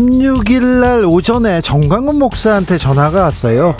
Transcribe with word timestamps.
16일 0.00 0.80
날 0.80 1.04
오전에 1.04 1.60
정광훈 1.60 2.18
목사한테 2.18 2.78
전화가 2.78 3.24
왔어요. 3.24 3.76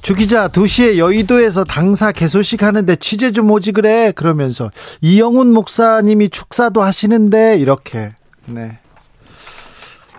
주 0.00 0.14
기자 0.14 0.46
2시에 0.48 0.98
여의도에서 0.98 1.64
당사 1.64 2.12
개소식 2.12 2.62
하는데 2.62 2.94
취재 2.96 3.32
좀 3.32 3.50
오지 3.50 3.72
그래? 3.72 4.12
그러면서 4.12 4.70
이영훈 5.00 5.52
목사님이 5.52 6.30
축사도 6.30 6.82
하시는데 6.82 7.58
이렇게. 7.58 8.14
네. 8.46 8.78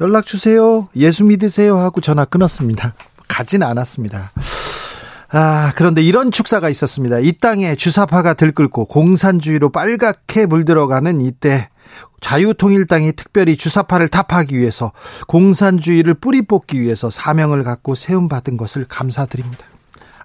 연락 0.02 0.26
주세요. 0.26 0.90
예수 0.96 1.24
믿으세요 1.24 1.78
하고 1.78 2.02
전화 2.02 2.26
끊었습니다. 2.26 2.94
가진 3.30 3.64
않았습니다. 3.64 4.32
아 5.30 5.72
그런데 5.76 6.02
이런 6.02 6.32
축사가 6.32 6.70
있었습니다. 6.70 7.20
이 7.20 7.32
땅에 7.32 7.76
주사파가 7.76 8.34
들끓고 8.34 8.86
공산주의로 8.86 9.70
빨갛게 9.70 10.48
물들어가는 10.48 11.22
이때 11.22 11.70
자유통일당이 12.22 13.14
특별히 13.14 13.58
주사파를 13.58 14.08
타파하기 14.08 14.58
위해서 14.58 14.92
공산주의를 15.28 16.14
뿌리 16.14 16.42
뽑기 16.42 16.82
위해서 16.82 17.10
사명을 17.10 17.64
갖고 17.64 17.96
세움받은 17.96 18.58
것을 18.58 18.86
감사드립니다. 18.88 19.66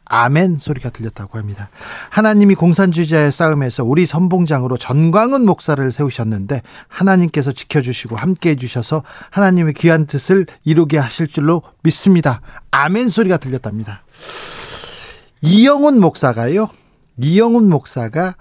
아멘 0.08 0.58
소리가 0.58 0.90
들렸다고 0.90 1.38
합니다. 1.38 1.68
하나님이 2.08 2.54
공산주의자의 2.54 3.30
싸움에서 3.30 3.84
우리 3.84 4.06
선봉장으로 4.06 4.78
전광훈 4.78 5.44
목사를 5.44 5.90
세우셨는데 5.90 6.62
하나님께서 6.88 7.52
지켜주시고 7.52 8.16
함께 8.16 8.50
해 8.50 8.56
주셔서 8.56 9.02
하나님의 9.30 9.74
귀한 9.74 10.06
뜻을 10.06 10.46
이루게 10.64 10.96
하실 10.96 11.28
줄로 11.28 11.62
믿습니다. 11.82 12.40
아멘 12.70 13.10
소리가 13.10 13.36
들렸답니다. 13.36 14.02
이영훈 15.42 16.00
목사가요. 16.00 16.68
이영훈 17.20 17.68
목사가 17.68 18.34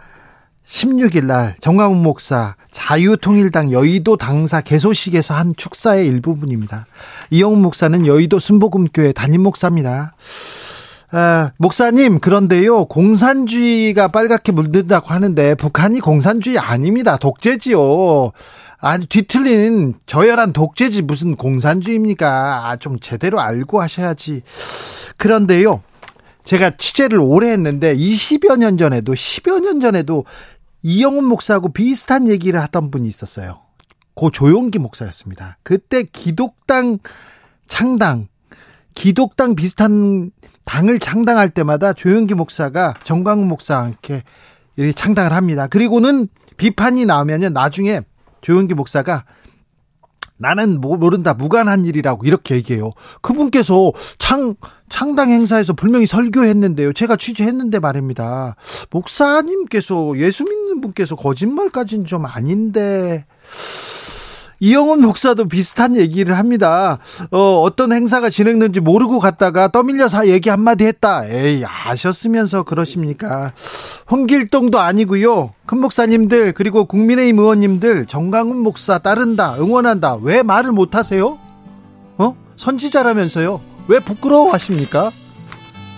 16일 0.68 1.26
날 1.26 1.56
정광훈 1.62 2.02
목사 2.02 2.56
자유통일당 2.72 3.72
여의도 3.72 4.18
당사 4.18 4.62
개소식에서 4.62 5.34
한 5.34 5.54
축사의 5.56 6.06
일부분입니다. 6.08 6.86
이영훈 7.32 7.62
목사는 7.62 8.06
여의도 8.06 8.40
순복음교회 8.40 9.14
담임 9.14 9.44
목사입니다. 9.44 10.16
아, 11.12 11.52
목사님, 11.58 12.20
그런데요, 12.20 12.86
공산주의가 12.86 14.10
빨갛게 14.10 14.52
물든다고 14.52 15.08
하는데, 15.08 15.56
북한이 15.56 16.02
공산주의 16.02 16.60
아닙니다. 16.60 17.16
독재지요. 17.16 18.34
아주 18.80 19.08
뒤틀린 19.08 19.94
저열한 20.06 20.52
독재지 20.52 21.04
무슨 21.04 21.38
공산주의입니까? 21.38 22.70
아, 22.70 22.76
좀 22.76 23.00
제대로 23.00 23.40
알고 23.40 23.82
하셔야지. 23.82 24.42
그런데요, 25.16 25.82
제가 26.44 26.72
취재를 26.72 27.20
오래 27.22 27.52
했는데, 27.52 27.96
20여 27.96 28.58
년 28.58 28.78
전에도, 28.78 29.14
10여 29.14 29.62
년 29.62 29.80
전에도 29.80 30.26
이영훈 30.84 31.26
목사하고 31.26 31.70
비슷한 31.74 32.28
얘기를 32.28 32.62
하던 32.62 32.92
분이 32.92 33.08
있었어요. 33.08 33.62
고 34.14 34.32
조용기 34.32 34.80
목사였습니다. 34.80 35.58
그때 35.64 36.04
기독당 36.04 37.00
창당, 37.68 38.28
기독당 38.96 39.56
비슷한 39.56 40.32
당을 40.66 41.00
창당할 41.00 41.50
때마다 41.50 41.94
조영기 41.94 42.34
목사가 42.34 42.94
정광훈 43.04 43.48
목사와 43.48 43.86
함께 43.86 44.24
이렇게 44.76 44.94
창당을 44.94 45.34
합니다. 45.34 45.68
그리고는 45.68 46.28
비판이 46.58 47.06
나오면은 47.06 47.54
나중에 47.54 48.02
조영기 48.42 48.74
목사가 48.74 49.26
나는 50.38 50.80
모른다 50.80 51.34
무관한 51.34 51.86
일이라고 51.86 52.26
이렇게 52.26 52.56
얘기해요. 52.56 52.92
그분께서 53.22 53.92
창 54.18 54.56
창당 54.90 55.30
행사에서 55.30 55.74
분명히 55.74 56.06
설교했는데요. 56.06 56.94
제가 56.94 57.18
취재했는데 57.18 57.80
말입니다. 57.80 58.56
목사님께서 58.92 60.18
예수 60.18 60.44
믿는 60.46 60.82
분께서 60.82 61.16
거짓말까지는 61.16 62.06
좀 62.06 62.26
아닌데 62.26 63.26
이영훈 64.60 65.02
목사도 65.02 65.48
비슷한 65.48 65.96
얘기를 65.96 66.38
합니다. 66.38 67.00
어, 67.32 67.62
어떤 67.62 67.92
행사가 67.92 68.30
진행된지 68.30 68.80
모르고 68.80 69.20
갔다가 69.20 69.68
떠밀려서 69.68 70.28
얘기 70.28 70.50
한마디 70.50 70.86
했다. 70.86 71.26
에이, 71.28 71.64
아셨으면서 71.66 72.64
그러십니까? 72.64 73.54
홍길동도 74.10 74.80
아니고요. 74.80 75.54
큰 75.66 75.80
목사님들, 75.80 76.54
그리고 76.54 76.86
국민의힘 76.86 77.40
의원님들, 77.40 78.06
정강훈 78.06 78.58
목사 78.58 78.98
따른다, 78.98 79.56
응원한다. 79.60 80.18
왜 80.22 80.44
말을 80.44 80.72
못 80.72 80.96
하세요? 80.96 81.38
어? 82.18 82.36
선지자라면서요. 82.56 83.62
왜 83.88 84.00
부끄러워 84.00 84.52
하십니까? 84.54 85.12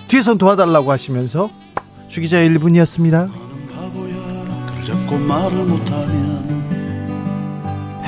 뒤에선 0.09 0.37
도와달라고 0.37 0.91
하시면서 0.91 1.49
주기자 2.07 2.37
1분이었습니다. 2.37 3.29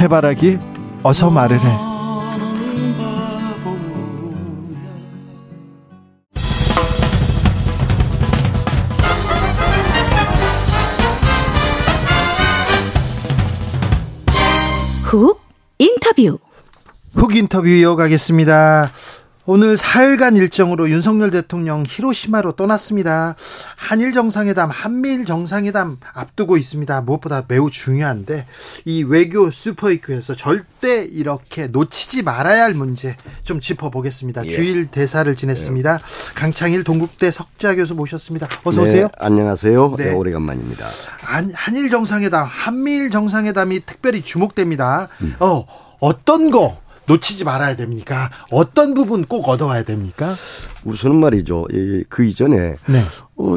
해바라기 0.01 0.57
어서 1.03 1.29
말을 1.29 1.59
해. 1.59 1.77
훅 15.03 15.39
인터뷰. 15.77 16.39
훅 17.13 17.35
인터뷰 17.35 17.67
이어가겠습니다. 17.67 18.91
오늘 19.45 19.75
4일간 19.75 20.37
일정으로 20.37 20.89
윤석열 20.89 21.31
대통령 21.31 21.83
히로시마로 21.87 22.51
떠났습니다. 22.51 23.35
한일 23.75 24.13
정상회담, 24.13 24.69
한미일 24.69 25.25
정상회담 25.25 25.97
앞두고 26.13 26.57
있습니다. 26.57 27.01
무엇보다 27.01 27.45
매우 27.47 27.71
중요한데 27.71 28.45
이 28.85 29.03
외교 29.03 29.49
슈퍼이크에서 29.49 30.35
절대 30.35 31.03
이렇게 31.03 31.67
놓치지 31.67 32.21
말아야 32.21 32.63
할 32.63 32.75
문제 32.75 33.17
좀 33.43 33.59
짚어보겠습니다. 33.59 34.45
예. 34.45 34.49
주일 34.49 34.87
대사를 34.87 35.35
지냈습니다. 35.35 35.93
예. 35.93 35.97
강창일 36.35 36.83
동국대 36.83 37.31
석자 37.31 37.73
교수 37.75 37.95
모셨습니다. 37.95 38.47
어서 38.63 38.83
오세요. 38.83 39.03
네, 39.05 39.09
안녕하세요. 39.19 39.95
네. 39.97 40.05
네, 40.05 40.13
오래간만입니다. 40.13 40.85
한, 41.21 41.51
한일 41.55 41.89
정상회담, 41.89 42.45
한미일 42.45 43.09
정상회담이 43.09 43.81
특별히 43.87 44.21
주목됩니다. 44.21 45.07
음. 45.21 45.35
어, 45.39 45.65
어떤 45.99 46.51
거 46.51 46.79
놓치지 47.07 47.43
말아야 47.43 47.75
됩니까? 47.75 48.29
어떤 48.51 48.93
부분 48.93 49.25
꼭 49.25 49.47
얻어와야 49.49 49.83
됩니까? 49.83 50.35
우선은 50.83 51.17
말이죠. 51.17 51.67
그 52.09 52.23
이전에 52.23 52.75
네. 52.87 53.03
어, 53.35 53.55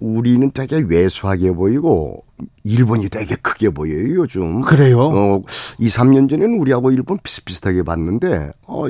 우리는 0.00 0.50
되게 0.52 0.82
왜소하게 0.86 1.52
보이고 1.52 2.24
일본이 2.64 3.08
되게 3.08 3.36
크게 3.36 3.70
보여요 3.70 4.14
요즘. 4.16 4.62
그래요? 4.62 5.00
어, 5.00 5.42
2, 5.78 5.88
3년 5.88 6.28
전에는 6.28 6.58
우리하고 6.58 6.90
일본 6.90 7.18
비슷비슷하게 7.22 7.82
봤는데 7.82 8.52
어, 8.66 8.86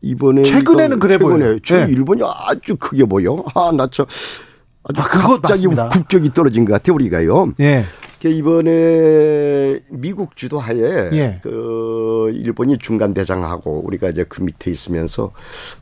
이번에 0.00 0.42
최근에는 0.42 0.98
그래 0.98 1.16
최근에 1.16 1.58
네. 1.60 1.92
일본이 1.92 2.22
아주 2.24 2.76
크게 2.76 3.04
보여. 3.04 3.44
아, 3.54 3.70
나 3.72 3.88
저. 3.90 4.04
아주 4.84 5.00
아, 5.00 5.04
그거 5.04 5.40
갑자기 5.40 5.68
맞습니다. 5.68 5.88
국격이 5.90 6.32
떨어진 6.32 6.64
것 6.64 6.72
같아 6.72 6.92
우리가요. 6.92 7.54
예. 7.60 7.84
이번에 8.30 9.80
미국 9.90 10.36
주도하에 10.36 11.10
예. 11.12 11.40
그 11.42 12.30
일본이 12.34 12.78
중간 12.78 13.14
대장하고 13.14 13.82
우리가 13.84 14.10
이제 14.10 14.24
그 14.24 14.42
밑에 14.42 14.70
있으면서 14.70 15.32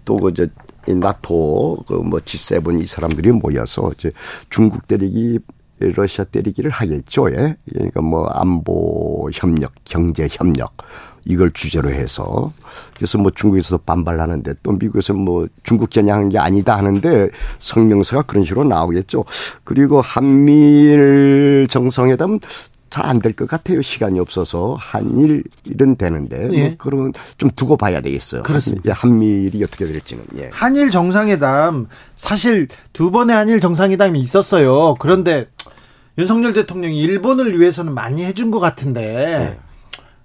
또그 0.05 0.31
이제 0.31 0.49
나토 0.87 1.85
그뭐 1.87 2.21
G7 2.21 2.83
이 2.83 2.87
사람들이 2.87 3.33
모여서 3.33 3.91
이제 3.95 4.13
중국 4.49 4.87
때리기 4.87 5.39
러시아 5.81 6.25
때리기를 6.25 6.71
하겠죠. 6.71 7.31
예. 7.31 7.57
그러니까 7.71 8.03
뭐 8.03 8.27
안보 8.27 9.31
협력, 9.33 9.73
경제 9.85 10.29
협력 10.31 10.77
이걸 11.25 11.51
주제로 11.53 11.91
해서 11.91 12.53
그래서 12.97 13.19
뭐 13.19 13.31
중국에서 13.31 13.79
반발하는데 13.79 14.55
또 14.63 14.73
미국에서 14.73 15.13
뭐 15.15 15.47
중국 15.63 15.91
겨냥한 15.91 16.29
게 16.31 16.39
아니다 16.39 16.77
하는데 16.77 17.29
성명서가 17.59 18.23
그런 18.23 18.45
식으로 18.45 18.65
나오겠죠. 18.65 19.25
그리고 19.65 20.01
한미일 20.01 21.67
정상회담 21.71 22.41
잘안 22.91 23.21
될 23.21 23.33
것 23.35 23.49
같아요. 23.49 23.81
시간이 23.83 24.19
없어서 24.19 24.77
한일은 24.81 25.97
되는데 25.97 26.47
뭐 26.47 26.57
예. 26.57 26.69
뭐 26.69 26.75
그런 26.77 27.13
좀 27.39 27.49
두고 27.55 27.77
봐야 27.77 28.01
되겠어요. 28.01 28.43
그렇습니다. 28.43 28.93
한미일이 28.93 29.63
어떻게 29.63 29.85
될지는. 29.85 30.25
예. 30.39 30.51
한일 30.53 30.91
정상회담 30.91 31.87
사실 32.17 32.67
두 32.93 33.13
번의 33.13 33.37
한일 33.37 33.61
정상회담이 33.61 34.19
있었어요. 34.21 34.97
그런데 34.99 35.47
윤석열 36.19 36.53
대통령이 36.53 36.99
일본을 36.99 37.61
위해서는 37.61 37.95
많이 37.95 38.25
해준 38.25 38.51
것 38.51 38.59
같은데 38.59 39.57
예. 39.57 39.70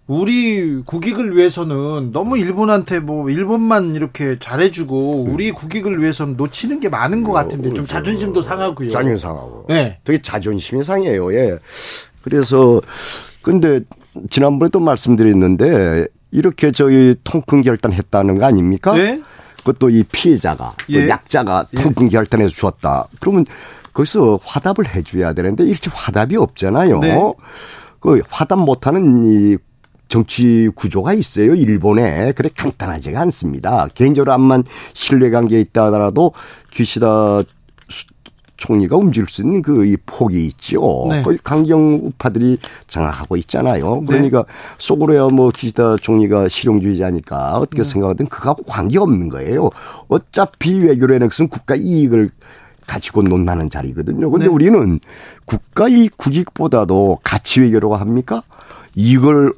우리 0.07 0.81
국익을 0.83 1.35
위해서는 1.35 2.11
너무 2.11 2.37
일본한테 2.37 2.99
뭐 2.99 3.29
일본만 3.29 3.95
이렇게 3.95 4.37
잘해주고 4.39 5.23
우리 5.23 5.51
국익을 5.51 5.99
위해서는 5.99 6.37
놓치는 6.37 6.79
게 6.79 6.89
많은 6.89 7.23
것 7.23 7.31
같은데 7.31 7.73
좀 7.73 7.87
자존심도 7.87 8.43
상하고요. 8.43 8.91
자존심 8.91 9.17
상하고. 9.17 9.65
네. 9.67 9.97
되게 10.03 10.21
자존심이 10.21 10.83
상해요. 10.83 11.33
예. 11.33 11.57
그래서 12.21 12.81
근데 13.41 13.81
지난번에도 14.29 14.79
말씀드렸는데 14.79 16.05
이렇게 16.29 16.71
저희 16.71 17.15
통큰 17.23 17.63
결단했다는 17.63 18.37
거 18.37 18.45
아닙니까? 18.45 18.93
네. 18.93 19.21
그것도 19.57 19.89
이 19.89 20.03
피해자가 20.03 20.73
그 20.85 20.93
예. 20.93 21.09
약자가 21.09 21.67
예. 21.75 21.81
통큰 21.81 22.09
결단해서 22.09 22.53
주었다. 22.53 23.07
그러면 23.19 23.45
거기서 23.91 24.39
화답을 24.43 24.93
해줘야 24.93 25.33
되는데 25.33 25.63
이렇게 25.63 25.89
화답이 25.91 26.35
없잖아요. 26.35 26.99
네. 26.99 27.17
그 27.99 28.21
화답 28.29 28.59
못하는 28.59 29.25
이 29.25 29.57
정치 30.07 30.69
구조가 30.75 31.13
있어요. 31.13 31.55
일본에. 31.55 32.31
그래 32.33 32.49
간단하지가 32.55 33.19
않습니다. 33.21 33.87
개인적으로 33.93 34.33
암만 34.33 34.63
신뢰관계에 34.93 35.59
있다 35.61 35.85
하더라도 35.85 36.33
기시다 36.71 37.41
총리가 38.57 38.95
움직일 38.95 39.27
수 39.27 39.41
있는 39.41 39.61
그 39.61 39.85
이 39.85 39.97
폭이 40.05 40.45
있죠. 40.47 41.07
네. 41.09 41.21
거의 41.23 41.37
강경 41.43 42.01
우파들이 42.03 42.57
장악하고 42.87 43.35
있잖아요. 43.37 43.97
네. 44.01 44.05
그러니까 44.07 44.43
네. 44.43 44.53
속으로야 44.77 45.27
뭐 45.27 45.51
기시다 45.51 45.97
총리가 45.97 46.47
실용주의자니까 46.47 47.57
어떻게 47.57 47.83
네. 47.83 47.89
생각하든 47.89 48.27
그거하고 48.27 48.63
관계없는 48.63 49.29
거예요. 49.29 49.69
어차피 50.07 50.79
외교라는 50.79 51.27
것은 51.27 51.49
국가 51.49 51.75
이익을 51.75 52.31
가지고 52.87 53.23
논하는 53.23 53.69
자리거든요. 53.69 54.29
근데 54.31 54.45
네. 54.45 54.51
우리는 54.51 54.99
국가 55.45 55.87
이익 55.89 56.17
국익보다도 56.17 57.19
가치 57.23 57.59
외교라고 57.61 57.95
합니까? 57.95 58.43
이걸 58.95 59.53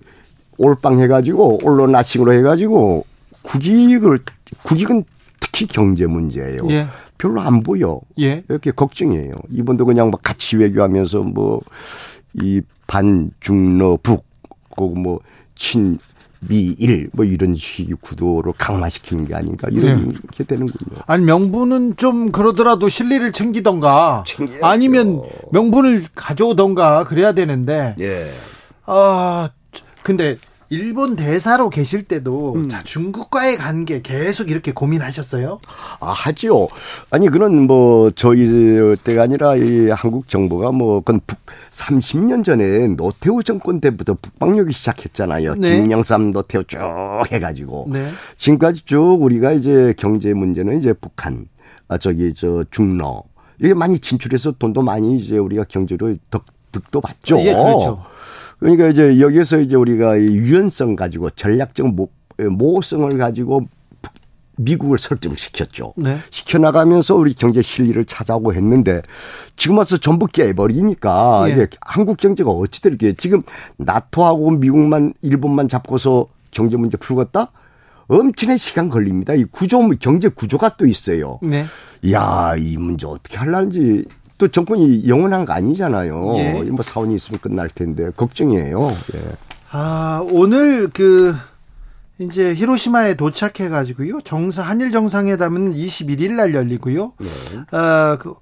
올빵 0.57 0.99
해가지고 0.99 1.59
언론 1.63 1.91
나싱으로 1.91 2.33
해가지고 2.33 3.05
국익을 3.43 4.19
국익은 4.63 5.03
특히 5.39 5.67
경제 5.67 6.05
문제예요. 6.07 6.61
예. 6.69 6.87
별로 7.17 7.41
안 7.41 7.63
보여. 7.63 7.99
예. 8.19 8.43
이렇게 8.49 8.71
걱정이에요. 8.71 9.33
이번도 9.51 9.85
그냥 9.85 10.09
뭐 10.09 10.19
같이 10.21 10.57
외교하면서 10.57 11.21
뭐 11.21 11.61
이 12.41 12.61
반중러 12.87 13.99
북, 14.03 14.25
그뭐 14.75 15.19
친, 15.55 15.97
미일 16.39 17.09
뭐 17.13 17.25
이런 17.25 17.55
식의 17.55 17.95
구도로 17.99 18.53
강화시키는 18.57 19.25
게 19.25 19.33
아닌가 19.33 19.67
이런 19.71 20.09
네. 20.09 20.13
게 20.31 20.43
되는군요. 20.43 21.01
아니 21.07 21.25
명분은 21.25 21.97
좀 21.97 22.31
그러더라도 22.31 22.89
실리를 22.89 23.31
챙기던가 23.31 24.23
챙겨야죠. 24.27 24.65
아니면 24.65 25.23
명분을 25.51 26.05
가져오던가 26.13 27.05
그래야 27.05 27.33
되는데. 27.33 27.95
예. 27.99 28.25
아 28.85 29.49
근데 30.03 30.37
일본 30.69 31.15
대사로 31.15 31.69
계실 31.69 32.03
때도 32.03 32.53
음. 32.55 32.69
자, 32.69 32.83
중국과의 32.83 33.57
관계 33.57 34.01
계속 34.01 34.51
이렇게 34.51 34.73
고민하셨어요? 34.73 35.59
아, 36.01 36.11
하지요. 36.11 36.67
아니, 37.09 37.29
그런 37.29 37.67
뭐 37.67 38.11
저희 38.11 38.95
때가 39.03 39.23
아니라 39.23 39.55
이 39.55 39.89
한국 39.89 40.27
정부가 40.27 40.71
뭐 40.71 40.99
그건 40.99 41.21
북 41.25 41.39
30년 41.71 42.43
전에 42.43 42.87
노태우 42.87 43.43
정권 43.43 43.79
때부터 43.79 44.17
북방역이 44.21 44.73
시작했잖아요. 44.73 45.55
네. 45.55 45.81
김영삼 45.81 46.33
노태우 46.33 46.65
쭉 46.65 46.79
해가지고. 47.31 47.87
네. 47.89 48.09
지금까지 48.37 48.81
쭉 48.85 49.21
우리가 49.21 49.53
이제 49.53 49.93
경제 49.97 50.33
문제는 50.33 50.79
이제 50.79 50.91
북한, 50.91 51.47
아, 51.87 51.97
저기 51.97 52.33
저 52.33 52.65
중러. 52.71 53.23
이게 53.59 53.73
많이 53.73 53.99
진출해서 53.99 54.51
돈도 54.59 54.81
많이 54.81 55.15
이제 55.15 55.37
우리가 55.37 55.63
경제로 55.69 56.13
덕, 56.29 56.43
득도 56.73 56.99
받죠. 56.99 57.39
예, 57.39 57.53
그렇죠. 57.53 58.03
그러니까 58.59 58.87
이제 58.87 59.19
여기서 59.19 59.59
이제 59.59 59.75
우리가 59.75 60.19
유연성 60.19 60.95
가지고 60.95 61.29
전략적 61.29 61.93
모, 61.93 62.09
모성을 62.37 63.15
가지고 63.17 63.67
미국을 64.57 64.97
설득을 64.97 65.37
시켰죠. 65.37 65.93
네. 65.97 66.17
시켜나가면서 66.31 67.15
우리 67.15 67.33
경제 67.33 67.61
실리를 67.61 68.03
찾아오고 68.05 68.53
했는데 68.53 69.01
지금 69.55 69.77
와서 69.77 69.97
전부 69.97 70.25
깨버리니까 70.25 71.45
예. 71.47 71.53
이제 71.53 71.67
한국 71.81 72.17
경제가 72.17 72.49
어찌 72.49 72.81
될게 72.81 73.13
지금 73.13 73.43
나토하고 73.77 74.51
미국만 74.51 75.13
일본만 75.21 75.69
잡고서 75.69 76.27
경제 76.49 76.75
문제 76.75 76.97
풀겠다? 76.97 77.51
엄청난 78.07 78.57
시간 78.57 78.89
걸립니다. 78.89 79.33
이 79.33 79.43
구조 79.43 79.79
경제 79.99 80.29
구조가 80.29 80.77
또 80.77 80.87
있어요. 80.87 81.39
네. 81.43 81.65
야, 82.11 82.55
이 82.57 82.77
문제 82.77 83.05
어떻게 83.05 83.37
할란지 83.37 84.05
또 84.37 84.47
정권이 84.47 85.07
영원한 85.07 85.45
거 85.45 85.53
아니잖아요. 85.53 86.33
예. 86.37 86.63
뭐 86.63 86.83
사원이 86.83 87.15
있으면 87.15 87.39
끝날 87.39 87.69
텐데 87.69 88.11
걱정이에요. 88.15 88.91
예. 89.15 89.21
아 89.71 90.21
오늘 90.31 90.89
그 90.89 91.35
이제 92.19 92.53
히로시마에 92.53 93.15
도착해 93.15 93.69
가지고요. 93.69 94.21
정상 94.21 94.67
한일 94.67 94.91
정상회담은 94.91 95.73
21일 95.73 96.33
날 96.33 96.53
열리고요. 96.53 97.13
네. 97.19 97.27
아그 97.71 98.29
어, 98.29 98.35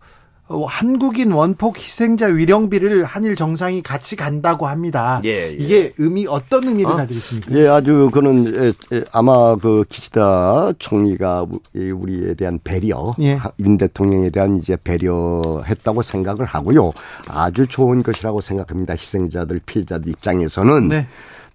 한국인 0.47 1.31
원폭 1.31 1.79
희생자 1.79 2.27
위령비를 2.27 3.03
한일 3.03 3.35
정상이 3.35 3.81
같이 3.81 4.15
간다고 4.15 4.67
합니다. 4.67 5.19
예, 5.23 5.29
예. 5.29 5.51
이게 5.51 5.93
의미 5.97 6.27
어떤 6.27 6.65
의미를 6.65 6.91
어? 6.91 6.95
가지고 6.95 7.17
있습니까? 7.17 7.55
예, 7.55 7.67
아주 7.67 8.11
그는 8.13 8.73
아마 9.11 9.55
그 9.55 9.83
기시다 9.89 10.71
총리가 10.77 11.47
우리에 11.73 12.35
대한 12.35 12.59
배려, 12.63 13.15
예. 13.21 13.39
윤 13.59 13.77
대통령에 13.77 14.29
대한 14.29 14.57
이제 14.57 14.77
배려했다고 14.83 16.03
생각을 16.03 16.45
하고요. 16.45 16.91
아주 17.27 17.65
좋은 17.65 18.03
것이라고 18.03 18.41
생각합니다. 18.41 18.93
희생자들 18.93 19.61
피해자들 19.65 20.11
입장에서는. 20.11 20.87
네. 20.89 21.07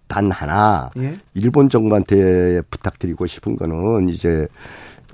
단 0.09 0.29
하나 0.33 0.91
예? 0.99 1.17
일본 1.35 1.69
정부한테 1.71 2.63
부탁드리고 2.69 3.27
싶은 3.27 3.55
거는 3.55 4.09
이제 4.09 4.49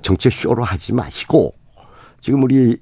정치 0.01 0.31
쇼로 0.31 0.63
하지 0.63 0.91
마시고 0.91 1.53
지금 2.19 2.41
우리 2.41 2.71
예, 2.71 2.77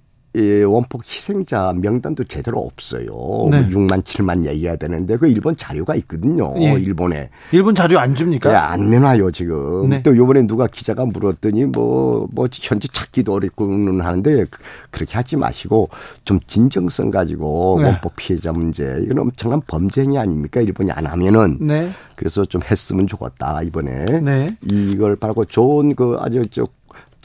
원폭 0.68 1.04
희생자 1.06 1.74
명단도 1.76 2.26
제대로 2.26 2.60
없어요. 2.60 3.06
네. 3.50 3.68
6만 3.70 4.04
7만 4.04 4.46
얘기해야 4.46 4.76
되는데 4.76 5.18
그 5.18 5.28
일본 5.28 5.56
자료가 5.56 5.96
있거든요. 5.96 6.54
예. 6.58 6.74
일본에. 6.74 7.30
일본 7.52 7.74
자료 7.74 8.00
안 8.00 8.14
줍니까? 8.14 8.50
네, 8.50 8.56
안 8.56 8.90
내놔요 8.90 9.32
지금. 9.32 9.90
네. 9.90 10.04
또 10.04 10.16
요번에 10.16 10.46
누가 10.46 10.68
기자가 10.68 11.06
물었더니 11.06 11.66
뭐뭐 11.66 12.28
뭐 12.32 12.48
현지 12.52 12.88
찾기도 12.90 13.34
어렵고는 13.34 14.02
하는데 14.02 14.46
그렇게 14.92 15.16
하지 15.16 15.38
마시고 15.38 15.90
좀 16.26 16.40
진정성 16.48 17.10
가지고 17.10 17.80
네. 17.82 17.88
원폭 17.88 18.16
피해자 18.16 18.52
문제 18.52 19.00
이건 19.04 19.20
엄청난 19.20 19.62
범죄 19.68 20.02
행위 20.02 20.18
아닙니까? 20.18 20.60
일본이 20.62 20.92
안 20.92 21.06
하면은. 21.06 21.58
네. 21.62 21.90
그래서 22.16 22.46
좀 22.46 22.62
했으면 22.70 23.08
좋겠다 23.08 23.62
이번에. 23.62 24.06
네. 24.22 24.50
이걸 24.64 25.16
바라고 25.16 25.46
좋은 25.46 25.96
그 25.96 26.18
아주 26.20 26.46
저 26.50 26.66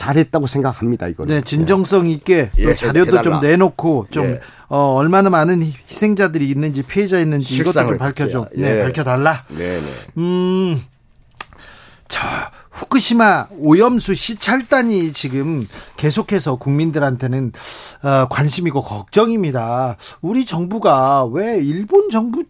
잘했다고 0.00 0.47
생각합니다. 0.47 1.09
이거는. 1.09 1.35
네, 1.35 1.42
진정성 1.42 2.07
있게 2.09 2.50
예, 2.57 2.75
자료도 2.75 3.19
해달라. 3.19 3.23
좀 3.23 3.40
내놓고 3.40 4.07
좀 4.11 4.25
예. 4.25 4.40
어, 4.69 4.95
얼마나 4.95 5.28
많은 5.28 5.62
희생자들이 5.62 6.49
있는지 6.49 6.83
피해자 6.83 7.21
있는지 7.21 7.57
이것도 7.57 7.87
좀 7.87 7.99
밝혀줘. 7.99 8.49
네, 8.57 8.78
예. 8.78 8.83
밝혀달라. 8.83 9.45
네, 9.49 9.78
네. 9.78 9.87
음, 10.16 10.83
자 12.09 12.50
후쿠시마 12.71 13.49
오염수 13.59 14.14
시찰단이 14.14 15.12
지금 15.12 15.69
계속해서 15.99 16.57
국민들한테는 16.57 17.52
어, 18.02 18.26
관심이고 18.30 18.83
걱정입니다. 18.83 19.99
우리 20.23 20.47
정부가 20.47 21.26
왜 21.26 21.59
일본 21.59 22.09
정부 22.09 22.45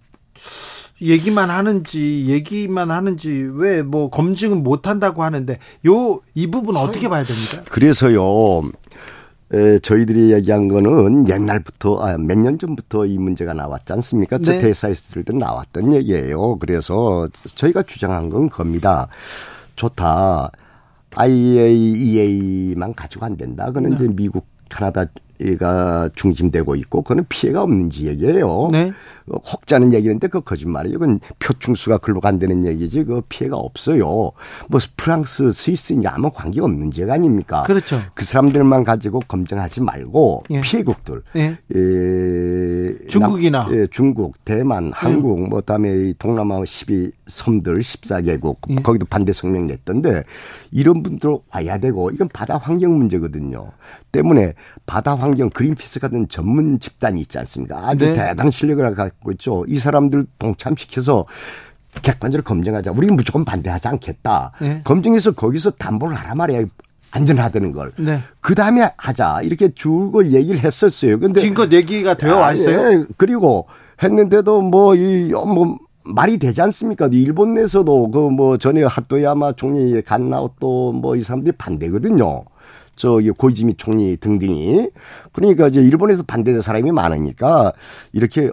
얘기만 1.02 1.50
하는지 1.50 2.26
얘기만 2.28 2.90
하는지 2.90 3.30
왜 3.54 3.82
뭐 3.82 4.10
검증은 4.10 4.62
못 4.62 4.86
한다고 4.86 5.22
하는데 5.22 5.58
요 5.86 6.20
이 6.34 6.46
부분 6.46 6.76
어떻게 6.76 7.08
봐야 7.08 7.24
됩니까? 7.24 7.62
그래서요. 7.70 8.62
에, 9.52 9.78
저희들이 9.80 10.32
얘기한 10.32 10.68
거는 10.68 11.28
옛날부터 11.28 11.96
아, 11.98 12.16
몇 12.18 12.38
년 12.38 12.56
전부터 12.58 13.06
이 13.06 13.18
문제가 13.18 13.52
나왔지 13.52 13.92
않습니까? 13.94 14.38
네. 14.38 14.44
저 14.44 14.52
대사에 14.58 14.92
있을 14.92 15.24
때 15.24 15.32
나왔던 15.32 15.92
얘기예요. 15.94 16.56
그래서 16.58 17.28
저희가 17.56 17.82
주장한 17.82 18.30
건 18.30 18.48
겁니다. 18.48 19.08
좋다. 19.74 20.50
IAEA만 21.16 22.94
가지고 22.94 23.26
안 23.26 23.36
된다. 23.36 23.66
그거는 23.66 23.90
네. 23.90 23.96
이제 23.96 24.08
미국 24.08 24.46
캐나다 24.68 25.06
가 25.58 26.10
중심되고 26.14 26.74
있고 26.76 27.02
그거는 27.02 27.24
피해가 27.28 27.62
없는지 27.62 28.06
얘기예요. 28.06 28.68
네. 28.70 28.92
혹자는 29.26 29.92
얘기인데 29.92 30.28
그 30.28 30.40
거짓말이에요. 30.40 30.98
그건 30.98 31.20
표충수가 31.38 31.98
글로 31.98 32.20
간다는 32.20 32.66
얘기지 32.66 33.04
그 33.04 33.22
피해가 33.28 33.56
없어요. 33.56 34.32
뭐 34.68 34.80
프랑스, 34.96 35.52
스위스냐 35.52 36.10
아무 36.12 36.30
관계 36.30 36.60
없는 36.60 36.90
지가 36.90 37.14
아닙니까? 37.14 37.62
그렇죠. 37.62 38.00
그 38.14 38.24
사람들만 38.24 38.84
가지고 38.84 39.20
검증하지 39.28 39.80
말고 39.80 40.44
예. 40.50 40.60
피해국들, 40.60 41.22
예. 41.36 41.56
예. 41.74 43.06
중국이나 43.08 43.64
남, 43.64 43.74
예, 43.74 43.86
중국, 43.90 44.44
대만, 44.44 44.88
예. 44.88 44.90
한국, 44.94 45.48
뭐 45.48 45.60
다음에 45.60 46.12
동남아 46.18 46.62
12 46.64 47.12
섬들 47.26 47.74
14개국 47.74 48.56
예. 48.70 48.74
거기도 48.76 49.06
반대 49.06 49.32
성명 49.32 49.66
냈던데 49.66 50.24
이런 50.70 51.02
분들 51.02 51.38
와야 51.50 51.78
되고 51.78 52.10
이건 52.10 52.28
바다 52.28 52.58
환경 52.58 52.98
문제거든요. 52.98 53.70
때문에 54.12 54.54
바다 54.86 55.14
환경 55.14 55.29
그린피스 55.50 56.00
같은 56.00 56.28
전문 56.28 56.78
집단이 56.78 57.20
있지 57.20 57.38
않습니까? 57.38 57.88
아주 57.88 58.06
네. 58.06 58.12
대단한 58.14 58.50
실력을 58.50 58.94
갖고 58.94 59.32
있죠. 59.32 59.64
이 59.68 59.78
사람들 59.78 60.24
동참시켜서 60.38 61.26
객관적으로 62.02 62.44
검증하자. 62.44 62.92
우리는 62.92 63.16
무조건 63.16 63.44
반대하지 63.44 63.88
않겠다. 63.88 64.52
네. 64.60 64.80
검증해서 64.84 65.32
거기서 65.32 65.72
담보를 65.72 66.16
하라 66.16 66.34
말이야. 66.34 66.64
안전하다는 67.12 67.72
걸. 67.72 67.92
네. 67.98 68.20
그 68.40 68.54
다음에 68.54 68.92
하자. 68.96 69.40
이렇게 69.42 69.74
줄고 69.74 70.26
얘기를 70.26 70.60
했었어요. 70.62 71.18
근데. 71.18 71.40
지금껏 71.40 71.72
얘기가 71.72 72.14
되어 72.14 72.36
와 72.36 72.52
있어요? 72.52 72.92
예. 72.92 73.04
그리고 73.16 73.66
했는데도 74.00 74.60
뭐, 74.60 74.94
이, 74.94 75.32
뭐, 75.32 75.76
말이 76.04 76.38
되지 76.38 76.62
않습니까? 76.62 77.08
일본 77.12 77.54
내에서도 77.54 78.10
그 78.10 78.30
뭐 78.30 78.56
전에 78.56 78.82
핫도야마 78.84 79.52
총리 79.52 80.00
간나오 80.02 80.50
또뭐 80.60 81.16
이 81.16 81.22
사람들이 81.22 81.52
반대거든요. 81.58 82.44
저기 83.00 83.30
고이즈미 83.30 83.76
총리 83.78 84.18
등등이 84.18 84.90
그러니까 85.32 85.68
이제 85.68 85.80
일본에서 85.80 86.22
반대되는 86.22 86.60
사람이 86.60 86.92
많으니까 86.92 87.72
이렇게 88.12 88.50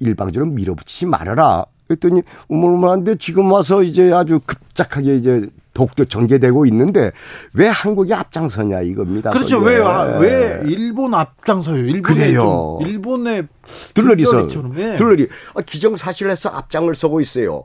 일방적으로 0.00 0.50
밀어붙이지 0.50 1.06
말아라. 1.06 1.64
그랬더니 1.88 2.20
어머머한데 2.50 3.16
지금 3.16 3.50
와서 3.50 3.82
이제 3.82 4.12
아주 4.12 4.38
급작하게 4.44 5.16
이제 5.16 5.48
독도 5.72 6.04
전개되고 6.04 6.66
있는데 6.66 7.12
왜 7.54 7.68
한국이 7.68 8.12
앞장서냐 8.12 8.82
이겁니다. 8.82 9.30
그렇죠. 9.30 9.60
왜, 9.60 9.78
왜 10.20 10.62
일본 10.66 11.14
앞장서요? 11.14 11.78
일본에 11.78 12.02
그래요. 12.02 12.78
일본의 12.82 13.48
들러리서 13.94 14.48
예. 14.76 14.96
들러리 14.96 15.26
아, 15.54 15.62
기정사실에서 15.62 16.50
앞장을 16.50 16.94
서고 16.94 17.22
있어요. 17.22 17.64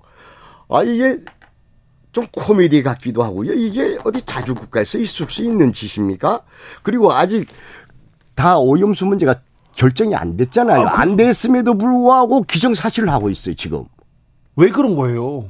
아 0.70 0.82
이게 0.84 1.20
좀 2.12 2.28
코미디 2.32 2.84
같기도 2.84 3.24
하고요. 3.24 3.54
이게 3.54 3.98
어디 4.04 4.22
자주 4.24 4.54
국가에서 4.54 4.98
있을 4.98 5.28
수 5.30 5.44
있는 5.44 5.72
짓입니까? 5.72 6.42
그리고 6.84 7.14
아직 7.14 7.48
다 8.36 8.58
오염수 8.58 9.06
문제가 9.06 9.36
결정이 9.74 10.16
안 10.16 10.36
됐잖아요. 10.36 10.82
아, 10.82 10.90
그... 10.90 10.96
안 10.98 11.16
됐음에도 11.16 11.78
불구하고 11.78 12.44
기정사실을 12.44 13.10
하고 13.10 13.30
있어요, 13.30 13.56
지금. 13.56 13.86
왜 14.58 14.70
그런 14.70 14.96
거예요? 14.96 15.48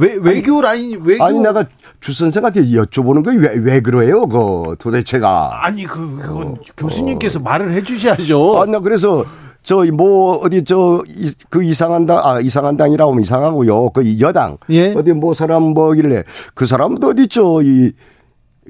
외, 0.00 0.14
외교 0.14 0.60
라인, 0.60 1.02
외교. 1.04 1.22
아니, 1.22 1.38
내가 1.38 1.66
주 2.00 2.12
선생한테 2.12 2.62
여쭤보는 2.62 3.24
거 3.24 3.30
왜, 3.32 3.54
왜 3.58 3.80
그래요? 3.80 4.26
그 4.26 4.76
도대체가. 4.78 5.64
아니, 5.64 5.84
그, 5.84 6.16
그건 6.16 6.48
어, 6.48 6.54
교수님께서 6.76 7.38
어. 7.38 7.42
말을 7.42 7.72
해 7.72 7.82
주셔야죠. 7.82 8.60
아, 8.60 8.66
나 8.66 8.80
그래서 8.80 9.24
저 9.66 9.84
뭐 9.92 10.36
어디 10.38 10.62
저 10.64 11.02
그 11.50 11.62
이상한 11.64 12.06
당, 12.06 12.20
아, 12.24 12.40
이상한 12.40 12.76
당이라고 12.76 13.10
하면 13.10 13.22
이상하고요. 13.22 13.90
그 13.90 14.20
여당. 14.20 14.58
예? 14.70 14.94
어디 14.94 15.12
뭐 15.12 15.34
사람 15.34 15.62
뭐길래 15.74 16.22
그 16.54 16.66
사람도 16.66 17.08
어디 17.08 17.26
저이 17.28 17.92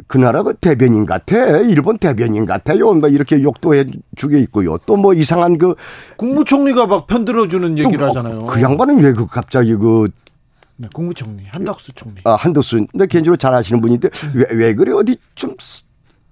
그 0.07 0.17
나라 0.19 0.43
그 0.43 0.55
대변인 0.55 1.05
같아. 1.07 1.37
일본 1.59 1.99
대변인 1.99 2.47
같아요. 2.47 2.93
뭐 2.95 3.09
이렇게 3.09 3.43
욕도 3.43 3.75
해 3.75 3.85
주게 4.17 4.41
있고요. 4.41 4.79
또 4.87 4.97
뭐 4.97 5.13
이상한 5.15 5.59
그 5.59 5.75
국무총리가 6.17 6.87
막 6.87 7.07
편들어 7.07 7.49
주는 7.49 7.77
얘기를 7.79 7.99
뭐 7.99 8.09
하잖아요. 8.09 8.39
그 8.39 8.61
양반은 8.63 8.99
왜 8.99 9.13
그 9.13 9.27
갑자기 9.27 9.75
그 9.77 10.09
네, 10.79 10.89
국무총리 10.95 11.45
한덕수 11.53 11.93
총리. 11.95 12.17
아 12.25 12.35
한덕수. 12.37 12.87
근데 12.91 13.07
개인적으로 13.07 13.37
잘 13.37 13.55
아시는 13.55 13.81
분인데 13.83 14.09
왜, 14.35 14.47
왜 14.51 14.75
그래 14.75 14.93
어디 14.93 15.17
좀 15.35 15.55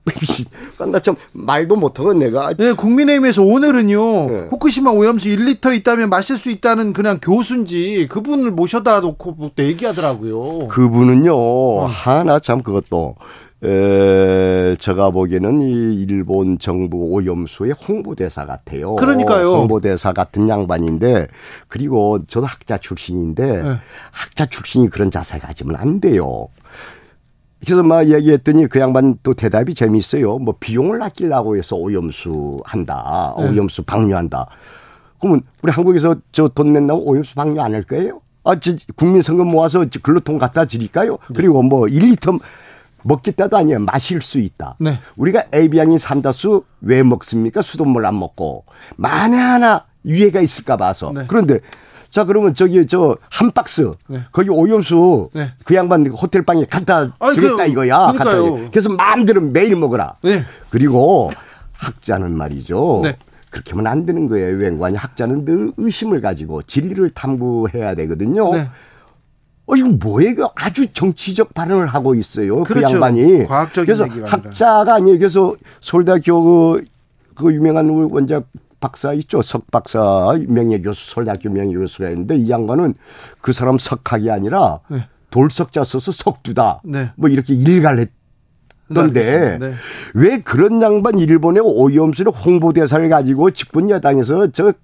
나참 0.91 1.17
말도 1.33 1.77
못하건 1.77 2.19
내가. 2.19 2.53
네, 2.55 2.73
국민의힘에서 2.73 3.43
오늘은요. 3.43 4.31
네. 4.31 4.47
후쿠시마 4.51 4.91
오염수 4.91 5.29
1리터 5.29 5.75
있다면 5.77 6.11
마실 6.11 6.37
수 6.37 6.51
있다는 6.51 6.93
그냥 6.93 7.19
교수인지 7.21 8.07
그분을 8.11 8.51
모셔다 8.51 9.01
놓고 9.01 9.33
뭐 9.33 9.51
얘기하더라고요. 9.59 10.69
그분은요. 10.69 11.35
어. 11.35 11.87
하나 11.87 12.39
참 12.39 12.63
그것도 12.63 13.17
에, 13.65 14.77
제가 14.77 15.11
보기에는 15.11 15.63
이 15.63 16.03
일본 16.03 16.59
정부 16.59 16.99
오염수의 17.15 17.73
홍보대사 17.73 18.45
같아요. 18.45 18.95
그러니까요. 18.97 19.55
홍보대사 19.55 20.13
같은 20.13 20.51
양반인데, 20.51 21.29
그리고 21.69 22.19
저도 22.27 22.45
학자 22.45 22.77
출신인데, 22.77 23.63
네. 23.63 23.77
학자 24.11 24.45
출신이 24.45 24.91
그런 24.91 25.11
자세 25.11 25.39
가지면 25.39 25.77
안 25.77 26.01
돼요. 26.01 26.49
그래서 27.65 27.83
막 27.83 28.09
얘기했더니 28.09 28.67
그 28.69 28.79
양반 28.81 29.17
또 29.23 29.35
대답이 29.35 29.75
재미있어요. 29.75 30.39
뭐 30.39 30.55
비용을 30.59 31.03
아끼려고 31.03 31.57
해서 31.57 31.77
오염수 31.77 32.63
한다. 32.65 33.35
네. 33.39 33.49
오염수 33.49 33.85
방류한다. 33.85 34.47
그러면 35.21 35.43
우리 35.63 35.73
한국에서 35.73 36.17
저 36.33 36.49
돈 36.49 36.73
낸다고 36.73 37.03
오염수 37.09 37.35
방류 37.35 37.61
안 37.61 37.75
할 37.75 37.83
거예요? 37.85 38.21
아, 38.45 38.59
저 38.61 38.73
국민 38.97 39.23
성금 39.23 39.47
모아서 39.49 39.85
근로통 40.03 40.39
갖다 40.39 40.67
드릴까요? 40.67 41.13
네. 41.29 41.35
그리고 41.35 41.63
뭐 41.63 41.87
1리터 41.87 42.39
먹겠다도 43.03 43.57
아니에요. 43.57 43.81
마실 43.81 44.21
수 44.21 44.39
있다. 44.39 44.77
네. 44.79 44.99
우리가 45.17 45.45
에비앙인 45.53 45.99
삼다수 45.99 46.65
왜 46.83 47.03
먹습니까? 47.03 47.63
수돗물 47.63 48.05
안 48.07 48.19
먹고. 48.19 48.65
만에 48.97 49.37
하나 49.37 49.85
유해가 50.07 50.41
있을까 50.41 50.77
봐서. 50.77 51.13
네. 51.15 51.25
그런데 51.27 51.61
자 52.15 52.25
그러면 52.25 52.55
저기 52.55 52.87
저 52.87 53.17
한 53.29 53.51
박스 53.51 53.91
네. 54.07 54.21
거기 54.31 54.49
오염수 54.49 55.31
네. 55.33 55.51
그 55.65 55.75
양반 55.75 56.07
호텔 56.07 56.43
방에 56.43 56.65
갖다 56.65 57.13
아니, 57.19 57.35
주겠다 57.35 57.65
그, 57.65 57.71
이거야. 57.71 57.99
갖다 58.13 58.31
그래서 58.71 58.89
마음대로 58.91 59.41
매일 59.41 59.75
먹어라. 59.75 60.15
네. 60.23 60.45
그리고 60.71 61.29
학자는 61.73 62.37
말이죠. 62.37 63.01
네. 63.03 63.17
그렇게 63.51 63.73
하면 63.73 63.89
안 63.89 64.07
되는 64.07 64.29
거예요. 64.29 64.57
유행관이 64.57 64.97
학자는 64.97 65.45
늘 65.45 65.73
의심을 65.77 66.21
가지고 66.21 66.63
진리를 66.63 67.11
탐구해야 67.11 67.97
되거든요. 67.97 68.55
네. 68.55 68.69
어, 69.67 69.75
이거 69.75 69.89
뭐예요? 69.89 70.31
이거 70.31 70.53
아주 70.55 70.87
정치적 70.93 71.53
발언을 71.53 71.89
하고 71.89 72.15
있어요. 72.15 72.63
그 72.63 72.75
그렇죠. 72.75 72.87
그 72.87 72.93
양반이. 72.95 73.47
과학적인 73.47 73.87
그래서 73.87 74.07
학자가 74.25 74.95
아니에요. 74.95 75.19
그래서 75.19 75.57
서울대학교 75.81 76.45
그, 76.45 76.85
그 77.35 77.53
유명한 77.53 77.89
원작 77.89 78.45
박사 78.85 79.15
있죠. 79.15 79.41
석 79.41 79.71
박사 79.71 80.37
명예교수 80.47 81.11
서울대학교 81.15 81.49
명예교수가 81.49 82.11
있는데 82.11 82.37
이 82.37 82.51
양반은 82.51 82.93
그 83.41 83.55
사람 83.55 83.79
석학이 83.79 84.31
아니라 84.31 84.81
네. 84.89 85.09
돌석자 85.31 85.85
써서 85.85 86.13
석두다. 86.13 86.83
네. 86.85 87.11
뭐 87.17 87.31
이렇게 87.31 87.55
일갈했 87.55 88.11
던데 88.93 89.57
네. 89.59 89.73
왜 90.13 90.43
그런 90.43 90.83
양반 90.83 91.19
일본의 91.19 91.63
오염수를 91.65 92.31
홍보대사를 92.31 93.09
가지고 93.09 93.53
집권 93.53 93.89
여당에서 93.89 94.51
저 94.53 94.75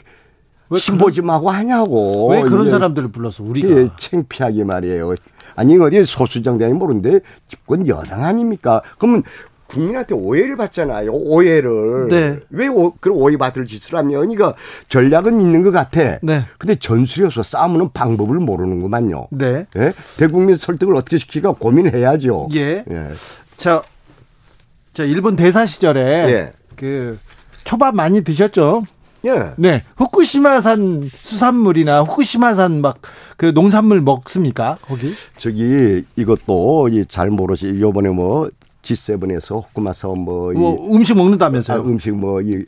신보지마고 0.74 1.50
하냐고. 1.50 2.30
왜 2.30 2.42
그런 2.42 2.70
사람들을 2.70 3.10
불러서 3.10 3.42
우리가. 3.44 3.68
예, 3.68 3.88
창피하게 3.98 4.64
말이에요. 4.64 5.14
아니, 5.56 5.76
어디 5.78 6.04
소수정당이 6.04 6.72
모르는데 6.74 7.20
집권 7.48 7.86
여당 7.88 8.24
아닙니까? 8.24 8.80
그러면 8.98 9.24
국민한테 9.70 10.14
오해를 10.14 10.56
받잖아요. 10.56 11.12
오해를. 11.12 12.08
네. 12.08 12.40
왜 12.50 12.66
오, 12.68 12.92
그런 13.00 13.16
오해받을 13.16 13.66
짓을 13.66 13.96
하면, 13.96 14.28
그러니까 14.28 14.54
전략은 14.88 15.40
있는 15.40 15.62
것 15.62 15.70
같아. 15.70 16.18
네. 16.22 16.44
근데 16.58 16.74
전술이 16.74 17.26
없어. 17.26 17.42
싸우는 17.42 17.90
방법을 17.92 18.38
모르는구만요. 18.38 19.28
네. 19.30 19.66
예? 19.76 19.92
대국민 20.18 20.56
설득을 20.56 20.94
어떻게 20.96 21.18
시킬까 21.18 21.52
고민해야죠. 21.52 22.48
예. 22.54 22.84
예. 22.90 23.08
자, 23.56 23.82
자, 24.92 25.04
일본 25.04 25.36
대사 25.36 25.64
시절에 25.66 26.00
예. 26.02 26.52
그 26.76 27.18
초밥 27.64 27.94
많이 27.94 28.24
드셨죠? 28.24 28.82
예. 29.26 29.52
네. 29.56 29.84
후쿠시마산 29.96 31.10
수산물이나 31.22 32.02
후쿠시마산 32.02 32.80
막 32.80 32.98
그 33.40 33.52
농산물 33.54 34.02
먹습니까? 34.02 34.76
거기? 34.82 35.14
저기 35.38 36.04
이것도 36.14 36.90
잘 37.08 37.30
모르시 37.30 37.80
요번에 37.80 38.10
뭐 38.10 38.50
G7에서 38.82 39.62
후쿠마사 39.66 40.08
뭐, 40.08 40.52
뭐 40.52 40.94
음식 40.96 41.16
먹는다면서요? 41.16 41.78
아, 41.78 41.84
음식 41.84 42.12
뭐이 42.16 42.64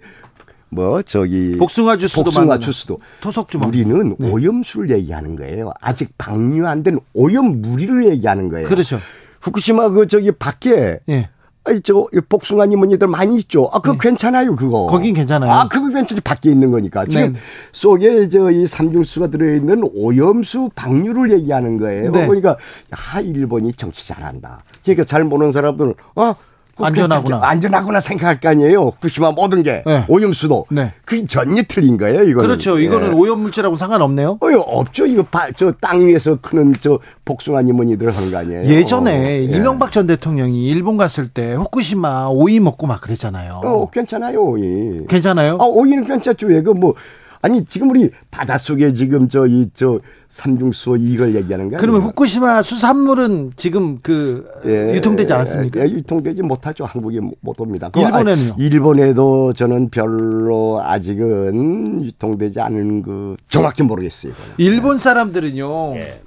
뭐 0.69 1.03
저기 1.03 1.57
복숭아 1.59 1.99
주스도 1.99 2.25
복숭아 2.25 2.59
주스도 2.59 2.99
토속주 3.21 3.59
우리는 3.59 4.17
네. 4.19 4.31
오염수를 4.31 4.91
얘기하는 4.91 5.37
거예요. 5.37 5.73
아직 5.81 6.17
방류 6.17 6.67
안 6.67 6.83
된 6.83 6.99
오염 7.13 7.61
물이를 7.61 8.07
얘기하는 8.09 8.49
거예요. 8.49 8.69
그렇죠. 8.69 8.99
후쿠시마 9.43 9.91
그 9.91 10.07
저기 10.07 10.33
밖에 10.33 11.01
네. 11.07 11.29
아이 11.65 11.81
저 11.81 12.09
복숭아니 12.29 12.75
뭐니들 12.77 13.07
많이 13.07 13.37
있죠. 13.39 13.71
아 13.73 13.79
그거 13.81 13.93
네. 13.93 13.99
괜찮아요 14.01 14.57
그거. 14.57 14.87
거긴 14.87 15.15
괜찮아요. 15.15 15.51
아 15.53 15.69
그거 15.69 15.89
괜찮지 15.89 16.21
밖에 16.23 16.51
있는 16.51 16.71
거니까 16.73 17.05
지금 17.07 17.33
네. 17.35 17.39
속에 17.73 18.29
저 18.29 18.51
이 18.51 18.67
삼중수가 18.67 19.29
들어있는 19.29 19.91
오염수 19.95 20.71
방류를 20.75 21.31
얘기하는 21.33 21.79
거예요. 21.79 22.11
네. 22.11 22.27
그러니까 22.27 22.57
아 22.91 23.21
일본이 23.21 23.73
정치 23.75 24.07
잘한다. 24.09 24.65
그러니까 24.83 25.05
잘 25.05 25.23
모르는 25.25 25.53
사람들은 25.53 25.95
아 26.17 26.35
안전하구나. 26.79 27.41
안전하구나 27.43 28.01
생각할 28.01 28.41
거 28.41 28.49
아니에요. 28.49 28.81
후쿠시마 29.01 29.33
모든 29.33 29.63
게 29.63 29.83
네. 29.87 30.05
오염수도. 30.09 30.67
네. 30.71 30.93
그게 31.05 31.27
전혀 31.27 31.63
틀린 31.69 31.97
거예요. 31.97 32.23
이거는. 32.23 32.43
그렇죠. 32.49 32.79
이거는 32.79 33.11
네. 33.11 33.15
오염물질하고 33.17 33.77
상관없네요. 33.77 34.39
어, 34.41 34.47
없죠. 34.59 35.07
이거 35.07 35.25
저 35.57 35.73
땅 35.81 36.01
위에서 36.01 36.39
크는 36.41 36.75
저 36.81 36.99
복숭아니 37.25 37.73
뭐니들 37.73 38.11
하는 38.11 38.31
거 38.31 38.39
아니에요. 38.39 38.65
예전에 38.65 39.11
어. 39.19 39.23
예. 39.25 39.43
이명박 39.45 39.93
전 39.93 40.07
대통령이 40.07 40.67
일본 40.69 40.97
갔을 40.97 41.29
때 41.29 41.53
후쿠시마 41.55 42.29
오이 42.31 42.61
먹고 42.61 42.87
막 42.87 43.01
그랬잖아요. 43.01 43.61
어, 43.65 43.91
괜찮아요. 43.91 44.41
오이. 44.43 45.07
괜찮아요? 45.09 45.59
아, 45.61 45.65
오이는 45.65 46.07
괜찮죠. 46.07 46.47
왜 46.47 46.63
그 46.63 46.73
뭐 46.73 46.95
아니 47.43 47.65
지금 47.67 47.91
우리 47.91 48.11
바닷속에 48.31 48.95
지금 48.95 49.29
저 49.29 49.47
이저 49.47 50.01
삼중수호 50.29 50.97
이걸 50.97 51.35
얘기하는 51.35 51.69
거야. 51.69 51.81
그러면 51.81 52.03
후쿠시마 52.03 52.63
수산물은 52.63 53.53
지금 53.57 53.99
그 54.01 54.49
예, 54.65 54.95
유통되지 54.95 55.33
않았습니까? 55.33 55.81
예, 55.81 55.91
유통되지 55.91 56.43
못하죠. 56.43 56.85
한국에 56.85 57.19
못 57.21 57.61
옵니다. 57.61 57.91
일본에는요? 57.97 58.55
일본에도 58.59 59.53
저는 59.53 59.91
별로 59.91 60.81
아직은 60.83 62.05
유통되지 62.05 62.61
않은 62.61 63.03
그 63.03 63.37
정확히 63.51 63.83
모르겠어요. 63.83 64.33
일본 64.59 64.99
사람들은요. 64.99 65.97
예. 65.97 66.21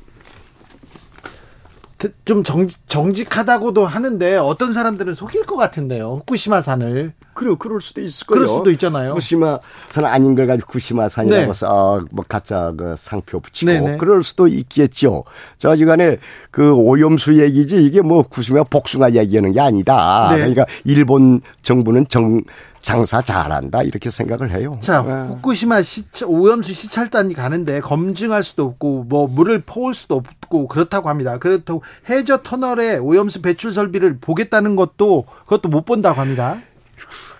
좀 2.25 2.44
정, 2.44 2.68
정직하다고도 2.88 3.86
하는데 3.86 4.36
어떤 4.36 4.74
사람들은 4.74 5.14
속일 5.14 5.46
것 5.46 5.56
같은데요. 5.56 6.18
후쿠시마 6.20 6.60
산을. 6.60 7.14
그래, 7.34 7.56
그럴 7.58 7.80
수도 7.80 8.02
있을 8.02 8.28
거예요. 8.28 8.46
그럴 8.46 8.58
수도 8.58 8.72
있잖아요. 8.72 9.12
후쿠시마 9.12 9.60
산 9.90 10.06
아닌 10.06 10.36
걸 10.36 10.48
가지고 10.48 10.68
후쿠시마 10.68 11.08
산이라고 11.08 11.46
네. 11.46 11.54
써, 11.54 12.04
뭐 12.12 12.25
가짜 12.28 12.74
그 12.75 12.96
상표 12.98 13.40
붙이고 13.40 13.72
네네. 13.72 13.98
그럴 13.98 14.24
수도 14.24 14.48
있겠죠. 14.48 15.24
저지간에 15.58 16.18
그 16.52 16.74
오염수 16.74 17.42
얘기지 17.42 17.84
이게 17.84 18.02
뭐 18.02 18.22
후쿠시마 18.24 18.64
복숭아 18.66 19.12
얘기하는 19.12 19.54
게 19.54 19.62
아니다. 19.62 20.28
네. 20.32 20.38
그러니까 20.38 20.66
일본 20.84 21.42
정부는 21.62 22.08
정 22.10 22.42
장사 22.86 23.22
잘한다 23.22 23.82
이렇게 23.82 24.10
생각을 24.10 24.51
해요. 24.51 24.77
자, 24.80 25.01
네. 25.01 25.27
후쿠시마 25.27 25.82
시차, 25.82 26.27
오염수 26.27 26.74
시찰단이 26.74 27.34
가는데 27.34 27.82
검증할 27.82 28.44
수도 28.44 28.63
없고 28.65 29.06
뭐 29.10 29.27
물을 29.27 29.62
퍼올 29.62 29.94
수도 29.94 30.15
없고 30.15 30.68
그렇다고 30.68 31.10
합니다. 31.10 31.38
그렇다고 31.39 31.82
해저 32.10 32.42
터널에 32.42 32.98
오염수 32.98 33.42
배출 33.42 33.74
설비를 33.74 34.20
보겠다는 34.20 34.75
것도 34.75 35.25
그것도 35.42 35.68
못 35.70 35.84
본다고 35.84 36.22
합니다. 36.22 36.62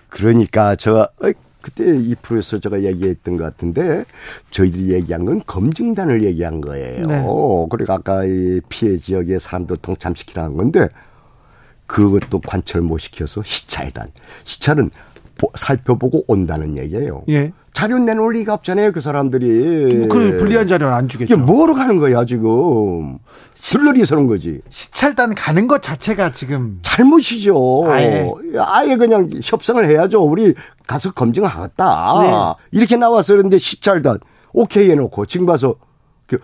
그러니까 0.08 0.74
저 0.74 1.08
그때 1.62 1.96
이 1.96 2.14
프로에서 2.20 2.58
제가 2.58 2.82
얘기했던 2.82 3.36
것 3.36 3.44
같은데 3.44 4.04
저희들이 4.50 4.92
얘기한 4.94 5.24
건 5.24 5.42
검증단을 5.46 6.24
얘기한 6.24 6.60
거예요. 6.60 7.06
네. 7.06 7.24
그리고 7.70 7.92
아까 7.92 8.24
이 8.24 8.60
피해 8.68 8.96
지역의 8.96 9.40
사람들 9.40 9.78
동참시키라는 9.78 10.56
건데 10.56 10.88
그것도 11.86 12.40
관철 12.40 12.82
못 12.82 12.98
시켜서 12.98 13.42
시찰단. 13.44 14.10
시찰은 14.44 14.90
살펴보고 15.54 16.24
온다는 16.26 16.76
얘기예요. 16.76 17.24
예. 17.28 17.52
자료 17.72 17.98
내놓을 17.98 18.34
리가 18.34 18.54
없잖아요, 18.54 18.92
그 18.92 19.00
사람들이. 19.00 19.96
뭐그 19.96 20.38
불리한 20.38 20.66
자료는 20.66 20.94
안 20.94 21.08
주겠죠. 21.08 21.34
이게 21.34 21.42
뭐로 21.42 21.74
가는 21.74 21.98
거야, 21.98 22.24
지금. 22.24 23.18
들러리 23.54 24.04
서는 24.04 24.26
거지. 24.26 24.60
시찰단 24.68 25.34
가는 25.34 25.66
것 25.66 25.82
자체가 25.82 26.32
지금. 26.32 26.78
잘못이죠. 26.82 27.84
아예. 27.88 28.30
아예 28.58 28.96
그냥 28.96 29.28
협상을 29.42 29.84
해야죠. 29.88 30.22
우리 30.22 30.54
가서 30.86 31.12
검증하겠다. 31.12 32.18
네. 32.22 32.78
이렇게 32.78 32.96
나와서 32.96 33.34
그런데 33.34 33.58
시찰단 33.58 34.20
오케이 34.52 34.90
해놓고 34.90 35.26
지금 35.26 35.46
가서 35.46 35.74
그 36.26 36.38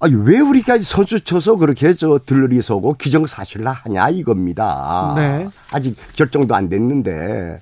아니 0.00 0.14
왜 0.14 0.40
우리까지 0.40 0.82
선수 0.82 1.20
쳐서 1.22 1.56
그렇게 1.56 1.92
저 1.94 2.18
들러리 2.24 2.60
서고 2.62 2.94
기정사실라 2.94 3.70
하냐 3.84 4.08
이겁니다. 4.08 5.12
네. 5.16 5.48
아직 5.70 5.96
결정도 6.16 6.54
안 6.54 6.68
됐는데. 6.68 7.60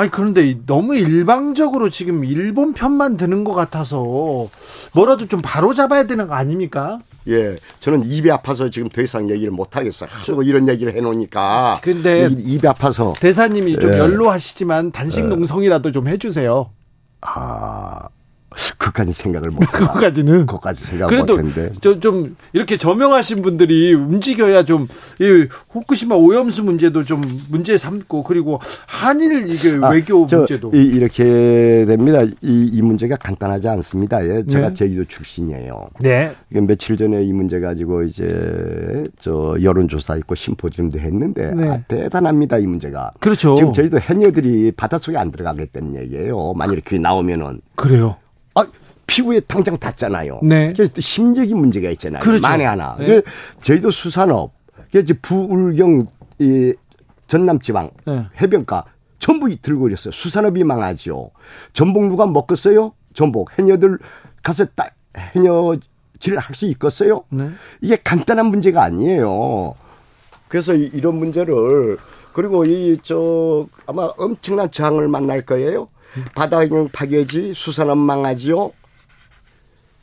아니 0.00 0.10
그런데 0.10 0.56
너무 0.64 0.96
일방적으로 0.96 1.90
지금 1.90 2.24
일본 2.24 2.72
편만 2.72 3.18
드는 3.18 3.44
것 3.44 3.52
같아서 3.52 4.48
뭐라도 4.94 5.26
좀 5.26 5.40
바로 5.42 5.74
잡아야 5.74 6.04
되는 6.04 6.26
거 6.26 6.32
아닙니까? 6.32 7.00
예, 7.28 7.54
저는 7.80 8.04
입이 8.04 8.30
아파서 8.30 8.70
지금 8.70 8.88
더 8.88 9.02
이상 9.02 9.28
얘기를 9.28 9.52
못 9.52 9.76
하겠어요. 9.76 10.08
하도 10.10 10.42
이런 10.42 10.70
얘기를 10.70 10.96
해놓으니까. 10.96 11.80
근데 11.82 12.30
입이 12.30 12.66
아파서 12.66 13.12
대사님이 13.20 13.78
좀 13.78 13.92
예. 13.92 13.98
연로하시지만 13.98 14.90
단식 14.90 15.24
예. 15.24 15.24
농성이라도 15.24 15.92
좀 15.92 16.08
해주세요. 16.08 16.70
아. 17.20 18.08
그까지 18.78 19.12
생각을 19.12 19.50
못. 19.50 19.60
그까지는. 19.70 20.46
그까지 20.46 20.84
생각 20.84 21.08
그래도 21.08 21.36
못했는데. 21.36 22.00
좀 22.00 22.36
이렇게 22.52 22.76
저명하신 22.76 23.42
분들이 23.42 23.94
움직여야 23.94 24.64
좀 24.64 24.88
이 25.20 25.46
후쿠시마 25.68 26.14
오염수 26.14 26.64
문제도 26.64 27.04
좀 27.04 27.22
문제 27.50 27.76
삼고 27.76 28.22
그리고 28.22 28.58
한일 28.86 29.46
이게 29.48 29.78
아, 29.82 29.90
외교 29.90 30.24
문제도 30.24 30.70
이, 30.74 30.98
렇게 30.98 31.84
됩니다. 31.86 32.22
이, 32.22 32.70
이 32.72 32.82
문제가 32.82 33.16
간단하지 33.16 33.68
않습니다. 33.68 34.26
예, 34.26 34.44
제가 34.46 34.68
네. 34.70 34.74
제주도 34.74 35.04
출신이에요. 35.04 35.90
네. 36.00 36.34
며칠 36.48 36.96
전에 36.96 37.22
이 37.22 37.32
문제 37.34 37.60
가지고 37.60 38.02
이제 38.02 39.04
저 39.18 39.56
여론조사 39.62 40.16
있고 40.16 40.34
심포지움도 40.34 40.98
했는데 40.98 41.52
네. 41.54 41.68
아, 41.68 41.78
대단합니다 41.86 42.56
이 42.58 42.66
문제가. 42.66 43.12
그렇죠. 43.20 43.54
지금 43.56 43.74
제주도 43.74 44.00
해녀들이 44.00 44.72
바닷속에 44.72 45.18
안 45.18 45.30
들어가겠다는 45.30 45.96
얘기예요. 45.96 46.54
만일 46.54 46.74
이렇게 46.74 46.98
나오면은. 46.98 47.60
그래요. 47.74 48.16
아, 49.10 49.12
피부에 49.12 49.40
당장 49.40 49.76
닿잖아요. 49.76 50.38
네. 50.42 50.72
그래서 50.72 50.92
또 50.94 51.00
심적인 51.00 51.58
문제가 51.58 51.90
있잖아요. 51.90 52.20
그렇죠. 52.22 52.42
만에 52.42 52.64
하나. 52.64 52.96
네. 52.98 53.20
저희도 53.62 53.90
수산업, 53.90 54.52
그래서 54.92 55.12
부울경 55.20 56.06
이 56.38 56.72
전남지방 57.26 57.90
네. 58.06 58.26
해변가 58.40 58.84
전부 59.18 59.54
들고 59.60 59.88
있었어요. 59.90 60.12
수산업이 60.12 60.64
망하죠. 60.64 61.30
전복 61.72 62.06
누가 62.06 62.26
먹겠어요? 62.26 62.92
전복 63.12 63.58
해녀들 63.58 63.98
가서 64.42 64.64
따, 64.74 64.90
해녀질 65.16 66.38
할 66.38 66.54
수 66.54 66.66
있겠어요? 66.66 67.24
네. 67.30 67.50
이게 67.80 67.96
간단한 68.02 68.46
문제가 68.46 68.82
아니에요. 68.84 69.74
그래서 70.48 70.74
이런 70.74 71.16
문제를 71.16 71.98
그리고 72.32 72.64
이 72.64 72.98
저 73.02 73.66
아마 73.86 74.04
엄청난 74.16 74.70
저항을 74.70 75.08
만날 75.08 75.42
거예요. 75.42 75.88
바다경 76.34 76.88
파괴지, 76.92 77.52
수산업 77.54 77.98
망하지요. 77.98 78.72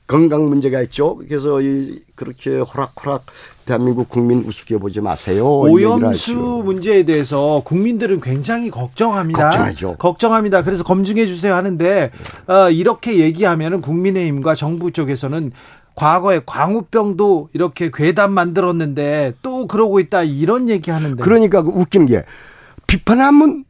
건강 0.07 0.47
문제가 0.47 0.81
있죠. 0.83 1.17
그래서 1.27 1.61
이 1.61 2.01
그렇게 2.15 2.57
호락호락 2.57 3.25
대한민국 3.65 4.07
국민 4.07 4.39
우습게 4.45 4.77
보지 4.77 5.01
마세요. 5.01 5.45
오염수 5.45 6.63
문제에 6.63 7.03
대해서 7.03 7.61
국민들은 7.65 8.21
굉장히 8.21 8.71
걱정합니다. 8.71 9.49
걱정하죠. 9.49 9.95
걱정합니다. 9.99 10.63
그래서 10.63 10.83
검증해 10.85 11.25
주세요 11.25 11.53
하는데 11.53 12.11
어, 12.47 12.69
이렇게 12.69 13.19
얘기하면은 13.19 13.81
국민의힘과 13.81 14.55
정부 14.55 14.91
쪽에서는 14.91 15.51
과거에 15.95 16.39
광우병도 16.45 17.49
이렇게 17.53 17.91
괴담 17.93 18.31
만들었는데 18.31 19.33
또 19.41 19.67
그러고 19.67 19.99
있다 19.99 20.23
이런 20.23 20.69
얘기 20.69 20.89
하는데. 20.89 21.21
그러니까 21.21 21.63
그 21.63 21.69
웃긴 21.69 22.05
게 22.05 22.23
비판하면 22.85 23.65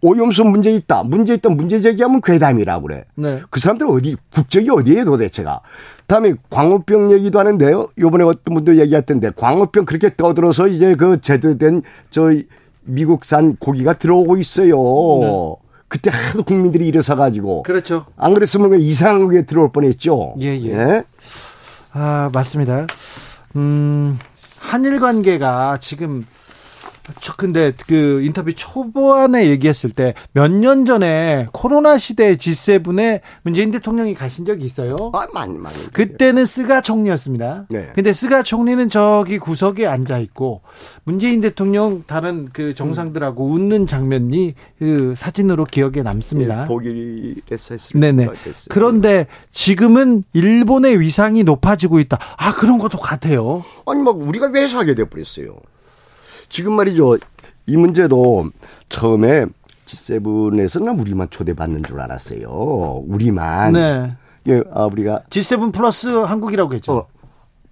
오염수 0.00 0.44
문제 0.44 0.70
있다. 0.70 1.02
문제 1.02 1.34
있다. 1.34 1.48
문제 1.50 1.80
제기하면 1.80 2.20
괴담이라고 2.20 2.86
그래. 2.86 3.04
네. 3.14 3.40
그 3.50 3.60
사람들은 3.60 3.90
어디 3.90 4.16
국적이 4.32 4.70
어디에 4.70 5.04
도대체가. 5.04 5.60
다음에 6.06 6.34
광우병 6.50 7.12
얘기도 7.12 7.38
하는데요. 7.38 7.88
요번에 7.98 8.24
어떤 8.24 8.54
분도 8.54 8.76
얘기했던데 8.76 9.30
광우병 9.36 9.84
그렇게 9.86 10.14
떠들어서 10.14 10.68
이제 10.68 10.94
그 10.94 11.20
제대된 11.20 11.82
저 12.10 12.30
미국산 12.82 13.56
고기가 13.56 13.94
들어오고 13.94 14.36
있어요. 14.36 14.76
네. 15.20 15.56
그때 15.88 16.10
하도 16.10 16.42
국민들이 16.42 16.88
일어서 16.88 17.14
가지고. 17.14 17.62
그렇죠. 17.62 18.06
안 18.16 18.34
그랬으면 18.34 18.80
이상한 18.80 19.30
게 19.30 19.46
들어올 19.46 19.70
뻔했죠. 19.72 20.34
예, 20.40 20.56
예. 20.58 20.70
예? 20.70 21.04
아, 21.92 22.28
맞습니다. 22.32 22.86
음, 23.56 24.18
한일 24.58 24.98
관계가 24.98 25.78
지금 25.80 26.26
저 27.20 27.34
근데 27.36 27.72
그 27.86 28.22
인터뷰 28.22 28.52
초반에 28.54 29.48
얘기했을 29.50 29.90
때 29.90 30.14
몇 30.34 30.50
년 30.50 30.84
전에 30.84 31.46
코로나 31.52 31.98
시대 31.98 32.36
G7에 32.36 33.20
문재인 33.42 33.70
대통령이 33.70 34.14
가신 34.14 34.44
적이 34.44 34.64
있어요. 34.64 34.96
아, 35.12 35.26
많이 35.34 35.58
많이. 35.58 35.76
그때는 35.92 36.46
스가 36.46 36.80
총리였습니다. 36.80 37.66
네. 37.68 37.90
근데 37.94 38.12
스가 38.12 38.42
총리는 38.42 38.88
저기 38.88 39.38
구석에 39.38 39.86
앉아 39.86 40.18
있고 40.18 40.62
문재인 41.04 41.40
대통령 41.40 42.04
다른 42.06 42.48
그 42.52 42.74
정상들하고 42.74 43.46
음. 43.46 43.52
웃는 43.52 43.86
장면이 43.86 44.54
그 44.78 45.14
사진으로 45.16 45.64
기억에 45.64 46.02
남습니다. 46.02 46.62
네, 46.62 46.64
독일에서 46.68 47.74
했을 47.74 48.00
네네. 48.00 48.28
그런데 48.70 49.26
지금은 49.50 50.24
일본의 50.32 51.00
위상이 51.00 51.44
높아지고 51.44 51.98
있다. 52.00 52.18
아 52.38 52.54
그런 52.54 52.78
것도 52.78 52.98
같아요. 52.98 53.64
아니 53.86 54.02
막 54.02 54.16
우리가 54.20 54.46
왜 54.48 54.66
사게 54.68 54.94
돼 54.94 55.04
버렸어요. 55.04 55.56
지금 56.54 56.74
말이죠. 56.74 57.18
이 57.66 57.76
문제도 57.76 58.48
처음에 58.88 59.46
G7에서는 59.86 61.00
우리만 61.00 61.26
초대받는 61.28 61.82
줄 61.82 61.98
알았어요. 61.98 63.02
우리만. 63.08 63.72
네. 63.72 64.12
예, 64.46 64.62
아, 64.72 64.84
우리가. 64.84 65.22
G7 65.30 65.72
플러스 65.72 66.06
한국이라고 66.06 66.74
했죠. 66.74 66.92
어, 66.92 67.06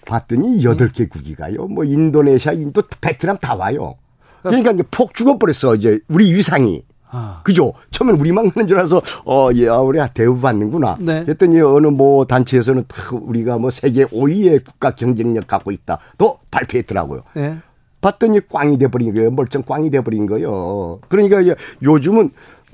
봤더니 0.04 0.64
여덟 0.64 0.88
개 0.88 1.06
국이 1.06 1.36
가요. 1.36 1.68
뭐 1.68 1.84
인도네시아, 1.84 2.54
인도, 2.54 2.82
베트남 3.00 3.38
다 3.38 3.54
와요. 3.54 3.94
그러니까 4.42 4.72
이제 4.72 4.82
폭 4.90 5.14
죽어버렸어. 5.14 5.76
이제 5.76 6.00
우리 6.08 6.34
위상이. 6.34 6.84
아. 7.08 7.42
그죠? 7.44 7.74
처음엔 7.92 8.18
우리만 8.18 8.50
가는 8.50 8.66
줄 8.66 8.78
알아서, 8.78 9.00
어, 9.24 9.50
예, 9.54 9.68
아, 9.68 9.78
우리 9.78 10.00
대우받는구나. 10.12 10.96
네. 10.98 11.22
그랬더니 11.24 11.60
어느 11.60 11.86
뭐 11.86 12.24
단체에서는 12.24 12.86
우리가 13.12 13.58
뭐 13.58 13.70
세계 13.70 14.04
5위의 14.06 14.64
국가 14.64 14.96
경쟁력 14.96 15.46
갖고 15.46 15.70
있다. 15.70 16.00
또 16.18 16.40
발표했더라고요. 16.50 17.22
네. 17.36 17.58
봤더니 18.02 18.40
꽝이 18.48 18.78
돼버린 18.78 19.14
거예요. 19.14 19.30
멀쩡 19.30 19.62
꽝이 19.64 19.90
돼버린 19.90 20.26
거예요. 20.26 21.00
그러니까 21.08 21.38
요즘은 21.82 22.30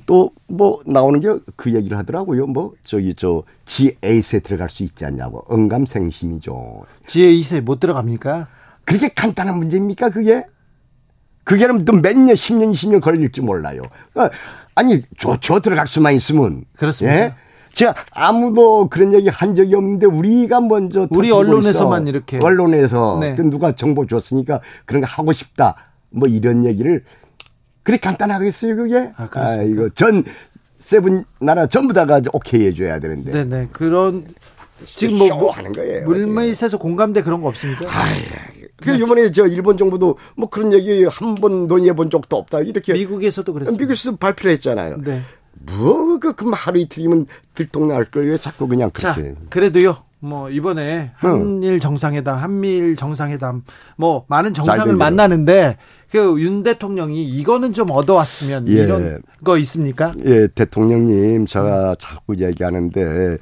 또 0.06 0.32
뭐 0.48 0.80
나오는 0.86 1.20
게 1.20 1.28
그 1.56 1.74
얘기를 1.74 1.96
하더라고요. 1.98 2.46
뭐 2.46 2.72
저기 2.84 3.14
저 3.14 3.42
G8에 3.66 4.42
들어갈 4.42 4.68
수 4.70 4.82
있지 4.82 5.04
않냐고. 5.04 5.44
응감생심이죠. 5.52 6.82
G8에 7.06 7.60
못 7.60 7.78
들어갑니까? 7.80 8.48
그렇게 8.84 9.08
간단한 9.08 9.56
문제입니까 9.58 10.08
그게? 10.10 10.44
그게는 11.44 11.84
또몇 11.84 12.16
년, 12.16 12.34
10년, 12.34 12.72
20년 12.72 13.00
걸릴지 13.00 13.42
몰라요. 13.42 13.82
그러니까 14.12 14.36
아니, 14.74 15.02
저, 15.18 15.38
저 15.40 15.60
들어갈 15.60 15.86
수만 15.86 16.14
있으면. 16.14 16.64
그렇습니다. 16.76 17.16
예? 17.24 17.34
제가 17.72 17.94
아무도 18.12 18.88
그런 18.88 19.12
얘기 19.14 19.28
한 19.28 19.54
적이 19.54 19.74
없는데 19.76 20.06
우리가 20.06 20.60
먼저 20.60 21.06
우리 21.10 21.30
언론에서만 21.30 22.02
있어. 22.02 22.10
이렇게 22.10 22.38
언론에서 22.42 23.18
네. 23.20 23.34
그 23.34 23.42
누가 23.42 23.72
정보 23.74 24.06
줬으니까 24.06 24.60
그런 24.84 25.02
거 25.02 25.06
하고 25.08 25.32
싶다 25.32 25.76
뭐 26.10 26.28
이런 26.28 26.64
얘기를 26.64 27.04
그렇게 27.82 28.00
간단하겠어요 28.00 28.76
그게 28.76 29.10
아, 29.16 29.28
아 29.32 29.62
이거 29.62 29.88
전 29.94 30.24
세븐 30.78 31.24
나라 31.40 31.66
전부 31.66 31.92
다가 31.94 32.20
오케이 32.32 32.66
해줘야 32.66 32.98
되는데 33.00 33.32
네네 33.32 33.68
그런 33.72 34.24
지금 34.84 35.18
뭐, 35.18 35.28
뭐 35.36 35.50
하는 35.50 35.72
거예요 35.72 36.04
물밑에서 36.06 36.78
공감대 36.78 37.22
그런 37.22 37.40
거 37.40 37.48
없습니까? 37.48 37.88
아, 37.88 38.04
그 38.80 38.92
이번에 38.94 39.30
저 39.32 39.46
일본 39.46 39.76
정부도 39.76 40.18
뭐 40.36 40.48
그런 40.48 40.72
얘기 40.72 41.04
한 41.04 41.34
번 41.34 41.66
논의해 41.66 41.94
본 41.96 42.10
적도 42.10 42.36
없다 42.36 42.60
이렇게 42.60 42.92
미국에서도 42.92 43.52
그랬어요. 43.52 43.76
미국에서도 43.76 44.16
발표를 44.18 44.52
했잖아요. 44.52 44.98
네. 45.04 45.20
뭐 45.66 46.18
그 46.18 46.32
그 46.34 46.50
하루 46.54 46.78
이틀이면 46.80 47.26
들통날 47.54 48.04
걸 48.10 48.24
왜 48.24 48.36
자꾸 48.36 48.66
그냥 48.68 48.90
자, 48.96 49.14
그렇지. 49.14 49.34
그래도요. 49.50 49.96
뭐 50.20 50.50
이번에 50.50 51.12
한일 51.14 51.78
정상회담, 51.78 52.36
한미일 52.36 52.96
정상회담 52.96 53.62
뭐 53.96 54.24
많은 54.28 54.52
정상을 54.52 54.94
만나는데 54.96 55.76
그 56.10 56.18
윤 56.40 56.62
대통령이 56.64 57.22
이거는 57.24 57.72
좀 57.72 57.90
얻어왔으면 57.90 58.66
예. 58.68 58.72
이런 58.72 59.22
거 59.44 59.58
있습니까? 59.58 60.12
예, 60.24 60.48
대통령님 60.48 61.46
제가 61.46 61.94
자꾸 62.00 62.34
얘기하는데 62.36 63.36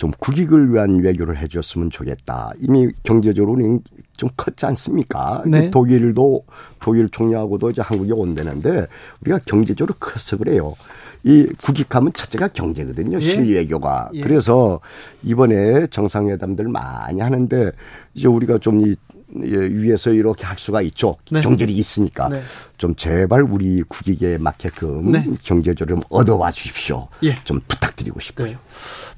좀 0.00 0.10
국익을 0.18 0.72
위한 0.72 1.00
외교를 1.00 1.36
해줬으면 1.36 1.90
좋겠다. 1.90 2.52
이미 2.58 2.88
경제적으로는 3.02 3.82
좀 4.16 4.30
컸지 4.34 4.64
않습니까? 4.64 5.42
네. 5.46 5.70
독일도 5.70 6.42
독일 6.80 7.10
총리하고도 7.10 7.68
이제 7.68 7.82
한국에 7.82 8.10
온다는데 8.12 8.86
우리가 9.20 9.40
경제적으로 9.44 9.94
커서 10.00 10.38
그래요. 10.38 10.74
이 11.22 11.46
국익하면 11.62 12.14
첫째가 12.14 12.48
경제거든요. 12.48 13.18
예. 13.18 13.20
실외교가. 13.20 14.08
예. 14.14 14.22
그래서 14.22 14.80
이번에 15.22 15.86
정상회담들 15.88 16.68
많이 16.68 17.20
하는데 17.20 17.70
이제 18.14 18.26
우리가 18.26 18.56
좀이 18.56 18.92
예, 18.92 18.94
위에서 19.34 20.10
이렇게 20.10 20.44
할 20.44 20.58
수가 20.58 20.82
있죠. 20.82 21.14
네. 21.30 21.40
경제력이 21.40 21.78
있으니까. 21.78 22.28
네. 22.28 22.42
좀 22.78 22.94
제발 22.96 23.42
우리 23.42 23.82
국익에 23.82 24.38
맞게끔 24.38 25.12
네. 25.12 25.24
경제적으로 25.42 25.96
좀 25.96 26.04
얻어와 26.08 26.50
주십시오. 26.50 27.08
예. 27.22 27.36
좀 27.44 27.60
부탁드리고 27.68 28.20
싶어요. 28.20 28.48
네. 28.48 28.58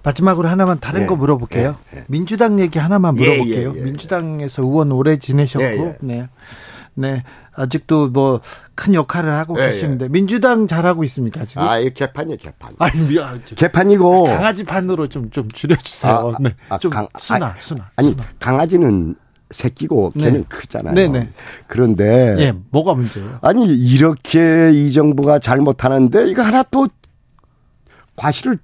마지막으로 0.02 0.48
하나만 0.48 0.80
다른 0.80 1.02
예. 1.02 1.06
거 1.06 1.16
물어볼게요. 1.16 1.76
예. 1.94 1.98
예. 1.98 2.04
민주당 2.08 2.58
얘기 2.60 2.78
하나만 2.78 3.16
예, 3.18 3.28
물어볼게요. 3.28 3.72
민주당에서 3.72 4.62
의원 4.62 4.92
오래 4.92 5.16
지내셨고, 5.16 5.96
네. 6.00 6.28
네. 6.94 7.22
아직도 7.54 8.08
뭐 8.08 8.40
큰 8.74 8.94
역할을 8.94 9.32
하고 9.34 9.54
계시는데 9.54 10.08
민주당 10.08 10.66
잘하고 10.66 11.04
있습니까 11.04 11.44
지금? 11.44 11.62
아, 11.62 11.78
이 11.78 11.90
개판이에요, 11.92 12.38
개판. 12.38 12.74
아니, 12.78 13.00
미안. 13.06 13.42
개판이고 13.44 14.24
강아지 14.24 14.64
판으로 14.64 15.08
좀 15.08 15.30
좀 15.30 15.46
줄여주세요. 15.48 16.32
아, 16.34 16.38
네. 16.40 16.54
아, 16.68 16.78
좀 16.78 16.90
강, 16.90 17.06
순화, 17.18 17.46
아, 17.46 17.54
순화. 17.60 17.90
아니, 17.96 18.08
순화. 18.08 18.24
강아지는 18.40 19.14
새끼고 19.52 20.12
네. 20.16 20.24
걔는 20.24 20.40
네. 20.40 20.46
크잖아요. 20.48 20.94
네네. 20.94 21.28
그런데 21.66 22.36
예, 22.38 22.52
뭐가 22.70 22.94
문제예요? 22.94 23.38
아니 23.42 23.66
이렇게 23.66 24.72
이 24.72 24.92
정부가 24.92 25.38
잘못하는데 25.38 26.28
이거 26.28 26.42
하나 26.42 26.62
또 26.64 26.88
과실을 28.16 28.58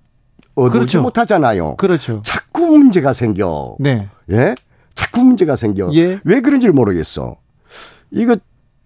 얻지 0.55 0.72
그렇죠. 0.72 1.03
못하잖아요. 1.03 1.77
그렇죠. 1.77 2.22
자꾸 2.24 2.66
문제가 2.66 3.12
생겨. 3.12 3.77
네. 3.79 4.09
예? 4.31 4.55
자꾸 4.94 5.22
문제가 5.22 5.55
생겨. 5.55 5.90
예. 5.94 6.18
왜 6.24 6.40
그런지를 6.40 6.72
모르겠어. 6.72 7.37
이거 8.11 8.37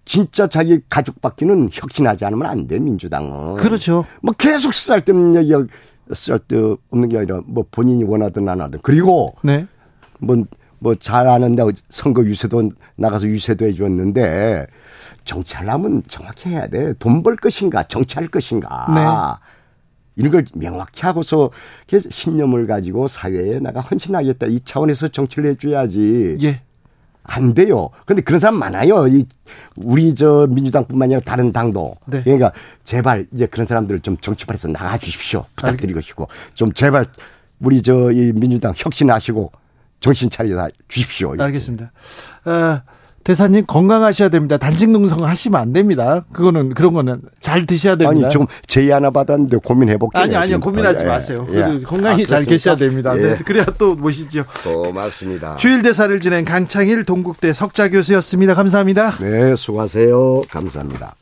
진짜 0.05 0.47
자기 0.47 0.81
가족밖에는 0.89 1.71
혁신하지 1.73 2.25
않으면 2.25 2.47
안 2.47 2.67
돼, 2.67 2.79
민주당은. 2.79 3.57
그렇죠. 3.57 4.05
뭐 4.21 4.35
계속 4.37 4.75
쓸데없는 4.75 5.37
얘기, 5.37 5.53
쓸데없는 6.13 7.09
게 7.09 7.19
아니라 7.19 7.41
뭐 7.47 7.65
본인이 7.71 8.05
원하든 8.05 8.49
안 8.49 8.61
하든. 8.61 8.81
그리고. 8.83 9.35
네. 9.43 9.67
뭐 10.19 10.45
뭐 10.83 10.95
잘 10.97 11.29
아는데 11.29 11.63
선거 11.89 12.25
유세도 12.25 12.73
나가서 12.97 13.27
유세도 13.27 13.67
해줬는데 13.67 14.67
정치하려면 15.25 16.03
정확히 16.09 16.51
해야 16.51 16.67
돼. 16.67 16.93
돈 16.99 17.23
벌 17.23 17.37
것인가, 17.37 17.85
정치할 17.85 18.29
것인가. 18.29 18.87
네. 18.93 19.01
이런 20.17 20.33
걸 20.33 20.45
명확히 20.55 21.03
하고서 21.03 21.51
신념을 22.11 22.67
가지고 22.67 23.07
사회에 23.09 23.61
나가 23.61 23.81
헌신하겠다. 23.81 24.47
이 24.47 24.61
차원에서 24.65 25.09
정치를 25.09 25.51
해줘야지. 25.51 26.39
예. 26.43 26.61
안 27.25 27.55
돼요. 27.55 27.91
근데 28.05 28.21
그런 28.21 28.41
사람 28.41 28.57
많아요. 28.59 29.07
이 29.07 29.25
우리 29.77 30.13
저 30.17 30.49
민주당뿐만 30.51 31.07
아니라 31.07 31.21
다른 31.25 31.53
당도. 31.53 31.97
네. 32.07 32.23
그러니까 32.25 32.51
제발 32.85 33.27
이제 33.33 33.47
그런 33.47 33.67
사람들을 33.69 34.01
좀 34.01 34.17
정치판에서 34.17 34.69
나가 34.69 34.99
주십시오. 34.99 35.45
부탁드리고 35.55 36.01
싶고 36.01 36.27
좀 36.55 36.73
제발 36.73 37.07
우리 37.61 37.81
저 37.81 38.11
이 38.11 38.33
민주당 38.35 38.75
혁신하시고 38.77 39.53
정신 40.03 40.29
차려 40.29 40.69
주십시오. 40.89 41.35
알겠습니다. 41.39 41.93
어, 42.45 42.83
대사님 43.25 43.65
건강하셔야 43.67 44.29
됩니다. 44.29 44.59
단식 44.59 44.91
농성 44.91 45.17
하시면 45.23 45.61
안 45.61 45.73
됩니다. 45.73 46.25
그거는 46.33 46.75
그런 46.75 46.93
거는 46.93 47.23
잘 47.41 47.67
드셔야 47.67 47.95
됩니다. 47.97 48.27
아니 48.27 48.33
좀 48.33 48.47
제의 48.67 48.91
하나 48.91 49.11
받았는데 49.11 49.59
고민해 49.59 49.97
볼게요. 49.97 50.23
아니 50.23 50.35
아니요 50.35 50.59
고민하지 50.59 51.05
예, 51.05 51.09
마세요. 51.09 51.47
예. 51.53 51.81
건강히 51.85 52.25
아, 52.25 52.27
잘 52.27 52.45
계셔야 52.45 52.75
됩니다. 52.75 53.15
네, 53.15 53.23
예. 53.23 53.29
네, 53.35 53.39
그래야 53.39 53.65
또 53.79 53.95
모시죠. 53.95 54.45
고맙습니다. 54.65 55.57
주일 55.57 55.83
대사를 55.83 56.21
지낸 56.21 56.45
강창일 56.45 57.05
동국대 57.05 57.53
석좌 57.53 57.89
교수였습니다. 57.89 58.55
감사합니다. 58.55 59.19
네 59.21 59.55
수고하세요. 59.55 60.43
감사합니다. 60.51 61.15